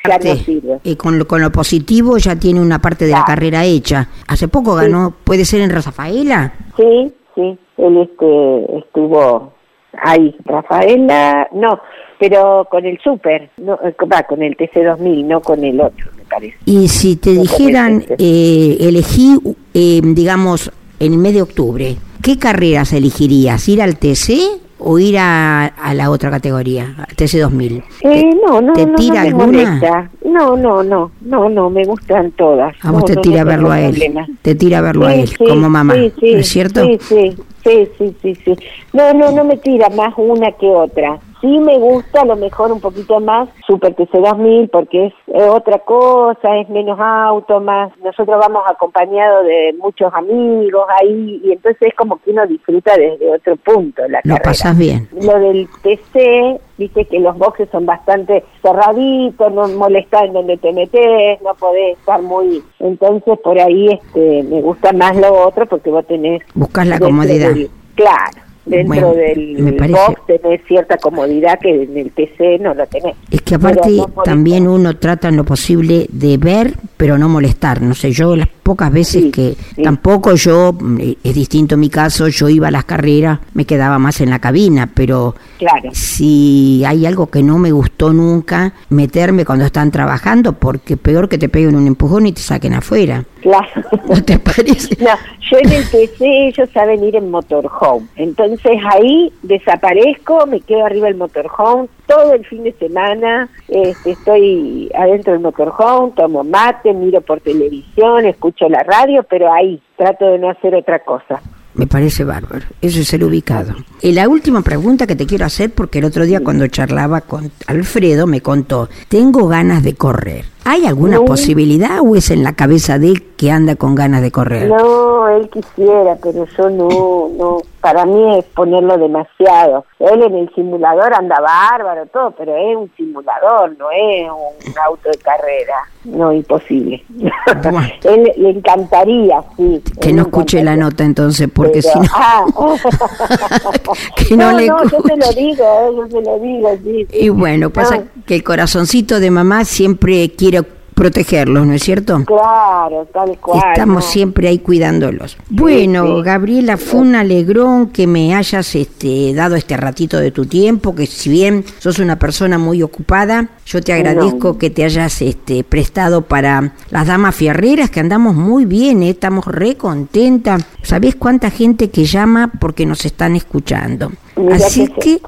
ya 0.07 0.17
no 0.17 0.35
sirve. 0.35 0.79
Y 0.83 0.95
con 0.95 1.19
lo, 1.19 1.27
con 1.27 1.41
lo 1.41 1.51
positivo 1.51 2.17
ya 2.17 2.35
tiene 2.35 2.59
una 2.59 2.79
parte 2.79 3.05
de 3.05 3.11
la 3.11 3.23
carrera 3.23 3.63
hecha. 3.63 4.09
Hace 4.27 4.47
poco 4.47 4.75
ganó, 4.75 5.13
¿puede 5.23 5.45
ser 5.45 5.61
en 5.61 5.69
Rafaela? 5.69 6.53
Sí, 6.75 7.13
sí, 7.35 7.57
él 7.77 7.97
este 7.97 8.77
estuvo 8.79 9.53
ahí. 10.01 10.35
Rafaela, 10.45 11.47
no, 11.53 11.79
pero 12.19 12.67
con 12.69 12.85
el 12.85 12.99
Super, 12.99 13.49
no, 13.57 13.77
va, 14.11 14.23
con 14.23 14.41
el 14.41 14.55
TC2000, 14.57 15.25
no 15.25 15.41
con 15.41 15.63
el 15.63 15.79
otro, 15.81 16.07
me 16.17 16.23
parece. 16.23 16.55
Y 16.65 16.87
si 16.87 17.15
te 17.17 17.31
dijeran, 17.31 18.03
eh, 18.17 18.77
elegí, 18.79 19.37
eh, 19.73 20.01
digamos, 20.03 20.71
en 20.99 21.13
el 21.13 21.19
mes 21.19 21.33
de 21.33 21.41
octubre, 21.41 21.95
¿qué 22.21 22.37
carreras 22.37 22.93
elegirías? 22.93 23.67
¿Ir 23.67 23.81
al 23.81 23.97
TC 23.97 24.61
o 24.85 24.99
ir 24.99 25.17
a, 25.17 25.65
a 25.65 25.93
la 25.93 26.09
otra 26.09 26.29
categoría, 26.29 26.93
al 26.97 27.15
TC2000? 27.15 27.83
Eh, 28.01 28.29
no, 28.45 28.61
no, 28.61 28.73
¿Te 28.73 28.85
no, 28.85 28.95
tira 28.95 29.15
no 29.15 29.21
me 29.21 29.27
alguna? 29.27 29.45
molesta. 29.45 30.09
No, 30.25 30.57
no, 30.57 30.83
no, 30.83 31.11
no, 31.21 31.49
no, 31.49 31.69
me 31.69 31.83
gustan 31.85 32.31
todas. 32.31 32.73
A 32.83 32.91
vos 32.91 33.01
No, 33.01 33.05
te 33.05 33.15
no, 33.15 33.21
tira 33.21 33.43
no 33.43 33.49
verlo 33.49 33.71
a 33.71 33.81
él, 33.81 34.01
te 34.41 34.55
tira 34.55 34.81
verlo 34.81 35.05
a 35.07 35.13
Sí, 35.13 35.19
él 35.21 35.27
sí, 35.27 35.35
como 35.45 35.69
mamá, 35.69 35.93
sí, 35.93 36.11
sí, 36.19 36.33
¿no 36.33 36.39
es 36.39 36.47
cierto? 36.47 36.83
Sí, 36.85 36.97
sí, 37.01 37.35
sí, 37.63 37.87
sí, 37.97 38.15
sí, 38.21 38.35
sí. 38.35 38.55
No, 38.93 39.13
no, 39.13 39.31
no 39.31 39.43
me 39.43 39.57
tira 39.57 39.89
más 39.89 40.13
una 40.17 40.51
que 40.51 40.67
otra. 40.67 41.19
Sí 41.41 41.59
me 41.59 41.77
gusta 41.77 42.21
a 42.21 42.25
lo 42.25 42.37
mejor 42.37 42.71
un 42.71 42.79
poquito 42.79 43.19
más 43.19 43.49
Super 43.67 43.93
TC 43.93 44.11
2000 44.13 44.69
porque 44.69 45.07
es 45.07 45.13
otra 45.27 45.79
cosa, 45.79 46.57
es 46.57 46.69
menos 46.69 46.97
auto, 46.97 47.59
más. 47.59 47.91
Nosotros 48.01 48.37
vamos 48.39 48.63
acompañados 48.65 49.45
de 49.45 49.75
muchos 49.77 50.13
amigos 50.13 50.85
ahí 51.01 51.41
y 51.43 51.51
entonces 51.51 51.81
es 51.89 51.95
como 51.95 52.15
que 52.21 52.31
uno 52.31 52.47
disfruta 52.47 52.95
desde 52.95 53.29
otro 53.29 53.57
punto 53.57 54.03
la 54.07 54.19
Lo 54.23 54.35
carrera. 54.35 54.41
pasas 54.43 54.77
bien. 54.77 55.09
Lo 55.21 55.37
del 55.37 55.67
TC, 55.81 56.61
viste 56.83 57.05
que 57.05 57.19
los 57.19 57.37
boxes 57.37 57.67
son 57.71 57.85
bastante 57.85 58.43
cerraditos, 58.61 59.51
no 59.53 59.67
molesta 59.69 60.23
en 60.25 60.33
donde 60.33 60.57
te 60.57 60.71
metes, 60.73 61.41
no 61.41 61.53
podés 61.55 61.97
estar 61.97 62.21
muy... 62.21 62.63
Entonces 62.79 63.39
por 63.43 63.57
ahí 63.59 63.87
este 63.91 64.43
me 64.43 64.61
gusta 64.61 64.91
más 64.93 65.15
lo 65.17 65.47
otro 65.47 65.65
porque 65.65 65.89
vos 65.89 66.05
tenés... 66.07 66.41
Buscas 66.53 66.87
la 66.87 66.99
comodidad. 66.99 67.49
del- 67.53 67.69
claro, 67.95 68.41
dentro 68.65 69.07
Bueno, 69.09 69.13
del 69.13 69.91
box 69.91 70.21
tenés 70.27 70.61
cierta 70.67 70.97
comodidad 70.97 71.59
que 71.59 71.83
en 71.83 71.97
el 71.97 72.11
TC 72.11 72.59
no 72.61 72.73
lo 72.73 72.85
tenés. 72.87 73.15
Es 73.31 73.41
que 73.41 73.55
aparte 73.55 73.89
no 73.89 74.05
también 74.23 74.67
uno 74.67 74.97
trata 74.97 75.29
en 75.29 75.37
lo 75.37 75.43
posible 75.43 76.05
de 76.09 76.37
ver, 76.37 76.73
pero 76.97 77.17
no 77.17 77.29
molestar. 77.29 77.81
No 77.81 77.93
sé, 77.93 78.11
yo 78.11 78.35
las 78.35 78.47
pocas 78.63 78.91
veces 78.91 79.23
Sí, 79.23 79.31
que 79.31 79.55
sí. 79.75 79.83
tampoco 79.83 80.33
yo, 80.35 80.73
mm, 80.73 80.97
es 81.23 81.35
distinto 81.35 81.77
mi 81.77 81.89
caso, 81.89 82.27
yo 82.29 82.49
iba 82.49 82.69
a 82.69 82.71
las 82.71 82.85
carreras, 82.85 83.39
me 83.53 83.65
quedaba 83.65 83.99
más 83.99 84.21
en 84.21 84.29
la 84.29 84.39
cabina, 84.39 84.89
pero 84.93 85.35
Claro. 85.59 85.89
si 85.93 86.83
hay 86.85 87.05
algo 87.05 87.27
que 87.27 87.43
no 87.43 87.57
me 87.57 87.71
gustó 87.71 88.11
nunca, 88.13 88.73
meterme 88.89 89.45
cuando 89.45 89.65
están 89.65 89.91
trabajando, 89.91 90.53
porque 90.53 90.97
peor 90.97 91.29
que 91.29 91.37
te 91.37 91.49
peguen 91.49 91.75
un 91.75 91.87
empujón 91.87 92.25
y 92.25 92.31
te 92.31 92.41
saquen 92.41 92.73
afuera. 92.73 93.23
Claro. 93.41 93.67
¿No 94.09 94.23
te 94.23 94.39
parece? 94.39 94.97
No, 95.03 95.09
yo 95.51 95.57
en 95.59 95.71
el 95.71 95.83
PC 95.85 96.47
ellos 96.47 96.69
saben 96.73 97.03
ir 97.03 97.15
en 97.17 97.29
motorhome. 97.29 98.07
Entonces 98.15 98.71
ahí 98.89 99.31
desaparezco, 99.41 100.45
me 100.47 100.61
quedo 100.61 100.85
arriba 100.85 101.07
del 101.07 101.17
motorhome 101.17 101.87
todo 102.07 102.33
el 102.33 102.45
fin 102.45 102.63
de 102.63 102.71
semana. 102.73 103.49
Este, 103.67 104.11
estoy 104.11 104.89
adentro 104.97 105.33
del 105.33 105.41
motorhome, 105.41 106.11
tomo 106.15 106.43
mate, 106.43 106.93
miro 106.93 107.19
por 107.21 107.39
televisión, 107.41 108.25
escucho 108.25 108.52
la 108.69 108.83
radio, 108.83 109.23
pero 109.29 109.51
ahí 109.51 109.81
trato 109.97 110.25
de 110.25 110.39
no 110.39 110.49
hacer 110.49 110.75
otra 110.75 110.99
cosa. 110.99 111.41
Me 111.75 111.87
parece 111.87 112.23
bárbaro. 112.23 112.65
Eso 112.81 112.99
es 112.99 113.07
ser 113.07 113.23
ubicado. 113.23 113.73
Y 114.01 114.11
la 114.11 114.29
última 114.29 114.61
pregunta 114.61 115.07
que 115.07 115.15
te 115.15 115.25
quiero 115.25 115.45
hacer, 115.45 115.71
porque 115.71 115.99
el 115.99 116.05
otro 116.05 116.25
día 116.25 116.41
cuando 116.43 116.67
charlaba 116.67 117.21
con 117.21 117.51
Alfredo 117.65 118.27
me 118.27 118.41
contó, 118.41 118.89
tengo 119.09 119.47
ganas 119.47 119.83
de 119.83 119.95
correr. 119.95 120.45
¿Hay 120.65 120.85
alguna 120.85 121.19
posibilidad 121.19 121.99
o 122.01 122.15
es 122.15 122.31
en 122.31 122.43
la 122.43 122.53
cabeza 122.53 122.97
de 122.97 123.09
él 123.09 123.35
que 123.35 123.51
anda 123.51 123.75
con 123.75 123.95
ganas 123.95 124.21
de 124.21 124.31
correr? 124.31 124.69
No, 124.69 125.27
él 125.27 125.49
quisiera, 125.49 126.17
pero 126.21 126.45
yo 126.57 126.69
no, 126.69 127.29
no. 127.37 127.57
Para 127.81 128.05
mí 128.05 128.37
es 128.37 128.45
ponerlo 128.45 128.97
demasiado. 128.97 129.85
Él 129.99 130.21
en 130.21 130.35
el 130.35 130.55
simulador 130.55 131.13
anda 131.13 131.41
bárbaro, 131.41 132.05
todo, 132.05 132.31
pero 132.31 132.55
es 132.55 132.77
un 132.77 132.89
simulador, 132.95 133.75
no 133.77 133.91
es 133.91 134.29
un 134.29 134.73
auto 134.85 135.09
de 135.09 135.17
carrera. 135.17 135.75
No, 136.05 136.31
imposible. 136.31 137.03
él 138.03 138.31
le 138.37 138.49
encantaría, 138.51 139.43
sí. 139.57 139.81
Que 139.99 140.13
no 140.13 140.23
escuche 140.23 140.63
la 140.63 140.77
nota 140.77 141.03
entonces, 141.03 141.49
porque 141.53 141.81
si 141.81 141.99
no... 141.99 142.05
Ah. 142.13 142.45
que 144.15 144.37
no, 144.37 144.51
le 144.53 144.67
no, 144.67 144.83
yo 144.83 145.01
te 145.01 145.17
lo 145.17 145.31
digo, 145.33 145.95
yo 145.97 146.07
te 146.07 146.21
lo 146.21 146.39
digo, 146.39 146.77
sí. 146.83 147.07
Y 147.11 147.29
bueno, 147.29 147.69
pasa 147.69 148.03
que 148.25 148.35
el 148.35 148.43
corazoncito 148.43 149.19
de 149.19 149.31
mamá 149.31 149.65
siempre 149.65 150.31
quiere 150.31 150.52
protegerlos, 150.93 151.65
¿no 151.65 151.73
es 151.73 151.83
cierto? 151.83 152.23
Claro, 152.25 153.07
tal 153.13 153.37
cual. 153.39 153.61
Estamos 153.71 154.05
siempre 154.05 154.47
ahí 154.47 154.59
cuidándolos. 154.59 155.37
Bueno, 155.49 156.21
Gabriela, 156.21 156.77
fue 156.77 157.01
un 157.01 157.15
alegrón 157.15 157.87
que 157.87 158.07
me 158.07 158.35
hayas 158.35 158.75
este, 158.75 159.33
dado 159.33 159.55
este 159.55 159.77
ratito 159.77 160.19
de 160.19 160.31
tu 160.31 160.45
tiempo, 160.45 160.95
que 160.95 161.05
si 161.05 161.29
bien 161.29 161.65
sos 161.79 161.99
una 161.99 162.17
persona 162.17 162.57
muy 162.57 162.83
ocupada, 162.83 163.49
yo 163.65 163.81
te 163.81 163.93
agradezco 163.93 164.57
que 164.57 164.69
te 164.69 164.83
hayas 164.83 165.21
este, 165.21 165.63
prestado 165.63 166.21
para 166.21 166.73
las 166.89 167.07
damas 167.07 167.35
fierreras, 167.35 167.89
que 167.89 167.99
andamos 167.99 168.35
muy 168.35 168.65
bien, 168.65 169.03
¿eh? 169.03 169.11
estamos 169.11 169.45
re 169.45 169.75
contentas. 169.75 170.65
¿Sabés 170.81 171.15
cuánta 171.15 171.49
gente 171.49 171.89
que 171.89 172.05
llama 172.05 172.51
porque 172.59 172.85
nos 172.85 173.05
están 173.05 173.35
escuchando? 173.35 174.11
Así 174.51 174.87
que, 174.87 175.21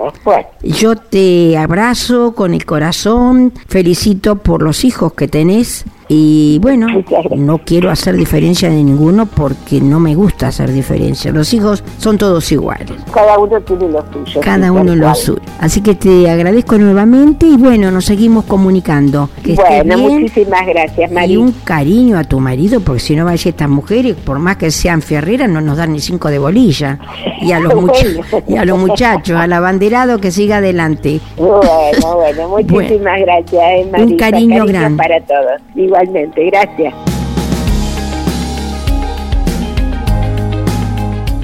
yo 0.64 0.96
te 0.96 1.58
abrazo 1.58 2.34
con 2.34 2.54
el 2.54 2.66
corazón, 2.66 3.54
felicito 3.68 4.38
por 4.38 4.64
los 4.64 4.84
hijos 4.84 5.14
que 5.14 5.28
tenés 5.28 5.86
y 6.08 6.60
bueno, 6.60 6.88
no 7.36 7.58
quiero 7.60 7.90
hacer 7.90 8.16
diferencia 8.16 8.70
de 8.70 8.84
ninguno 8.84 9.26
porque 9.26 9.82
no 9.82 10.00
me 10.00 10.14
gusta 10.14 10.48
hacer 10.48 10.72
diferencia. 10.72 11.32
Los 11.32 11.54
hijos 11.54 11.84
son 11.98 12.18
todos 12.18 12.52
iguales. 12.52 12.92
Cada 13.12 13.40
uno 13.40 13.60
tiene 13.62 13.90
lo 13.90 14.04
suyo. 14.12 14.42
Cada 14.42 14.72
uno 14.72 14.96
lo 14.96 15.16
suyo. 15.16 15.42
Así 15.60 15.82
que 15.82 15.96
te 15.96 16.30
agradezco 16.30 16.78
nuevamente 16.78 17.48
y 17.48 17.58
bueno, 17.58 17.90
nos 17.90 18.06
seguimos 18.06 18.46
comunicando. 18.46 19.30
Que 19.44 19.56
bueno, 19.56 19.98
muchísimas 19.98 20.66
gracias, 20.68 21.12
María. 21.12 21.34
Y 21.34 21.38
un 21.38 21.52
cariño 21.64 22.20
a 22.20 22.24
tu 22.24 22.40
marido 22.40 22.82
porque 22.82 23.00
si 23.00 23.16
no 23.16 23.26
vaya 23.26 23.50
estas 23.50 23.70
mujeres, 23.70 24.16
por 24.16 24.38
más 24.38 24.58
que 24.58 24.70
sean 24.70 25.02
fierreras, 25.02 25.50
no 25.50 25.60
nos 25.62 25.78
dan 25.78 25.94
ni 25.94 26.00
cinco 26.00 26.30
de 26.30 26.38
bolilla. 26.38 27.00
Y 27.42 27.52
a 27.52 27.60
los, 27.60 27.74
y 28.48 28.58
a 28.58 28.66
los 28.66 28.78
muchachos, 28.78 29.36
al 29.38 29.54
abanderado 29.54 30.20
que 30.20 30.32
siga 30.32 30.58
adelante. 30.58 31.20
Bueno, 31.36 32.16
bueno, 32.16 32.50
muchísimas 32.68 33.20
gracias, 33.22 33.64
eh, 33.64 33.92
Un 33.98 34.18
cariño, 34.18 34.66
grande. 34.66 34.98
para 34.98 35.20
todos 35.22 35.62
igualmente. 35.96 36.46
Gracias. 36.46 36.94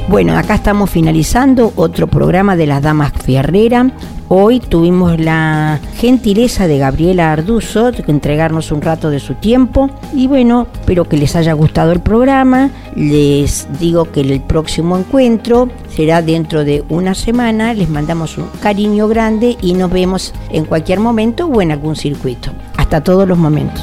Bueno, 0.08 0.38
acá 0.38 0.56
estamos 0.56 0.90
finalizando 0.90 1.72
otro 1.78 2.08
programa 2.08 2.58
de 2.58 2.68
las 2.68 2.82
Damas 2.82 3.14
Fierrera. 3.14 3.92
Hoy 4.28 4.60
tuvimos 4.60 5.20
la 5.20 5.80
gentileza 5.96 6.68
de 6.68 6.78
Gabriela 6.78 7.32
Arduzo 7.32 7.92
de 7.92 8.04
entregarnos 8.08 8.72
un 8.72 8.82
rato 8.82 9.10
de 9.10 9.20
su 9.20 9.36
tiempo. 9.36 9.90
Y 10.14 10.28
bueno, 10.28 10.68
espero 10.74 11.08
que 11.08 11.18
les 11.18 11.36
haya 11.38 11.54
gustado 11.54 11.94
el 11.94 12.02
programa. 12.02 12.70
Les 12.96 13.68
digo 13.80 14.12
que 14.12 14.22
el 14.22 14.42
próximo 14.42 14.98
encuentro 14.98 15.70
será 15.90 16.22
dentro 16.22 16.66
de 16.66 16.84
una 16.90 17.14
semana. 17.14 17.74
Les 17.74 17.90
mandamos 17.90 18.38
un 18.38 18.48
cariño 18.62 19.08
grande 19.08 19.58
y 19.62 19.74
nos 19.74 19.92
vemos 19.92 20.34
en 20.50 20.66
cualquier 20.66 21.00
momento 21.00 21.46
o 21.48 21.62
en 21.62 21.72
algún 21.72 21.96
circuito. 21.96 22.52
Hasta 22.78 23.02
todos 23.02 23.28
los 23.28 23.38
momentos. 23.38 23.82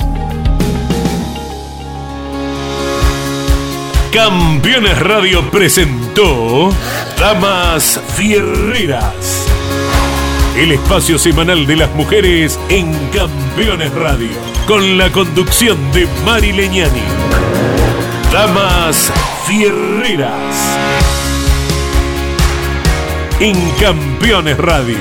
Campeones 4.13 4.99
Radio 5.01 5.51
presentó 5.51 6.71
Damas 7.19 8.01
Fierreras. 8.17 9.47
El 10.57 10.73
espacio 10.73 11.19
semanal 11.19 11.67
de 11.67 11.77
las 11.77 11.95
mujeres 11.95 12.59
en 12.71 12.93
Campeones 13.09 13.93
Radio. 13.93 14.31
Con 14.67 14.97
la 14.97 15.13
conducción 15.13 15.77
de 15.93 16.09
Mari 16.25 16.53
Leñani. 16.53 17.03
Damas 18.33 19.13
Fierreras. 19.47 20.57
En 23.41 23.57
Campeones 23.73 24.57
Radio. 24.57 24.97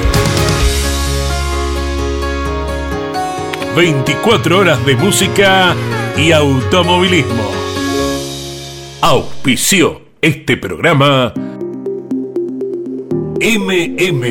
24 3.76 4.58
horas 4.58 4.86
de 4.86 4.96
música 4.98 5.76
y 6.17 6.34
automovilismo. 6.34 7.67
Auspició 9.10 10.02
este 10.20 10.58
programa 10.58 11.32
MM 13.39 14.26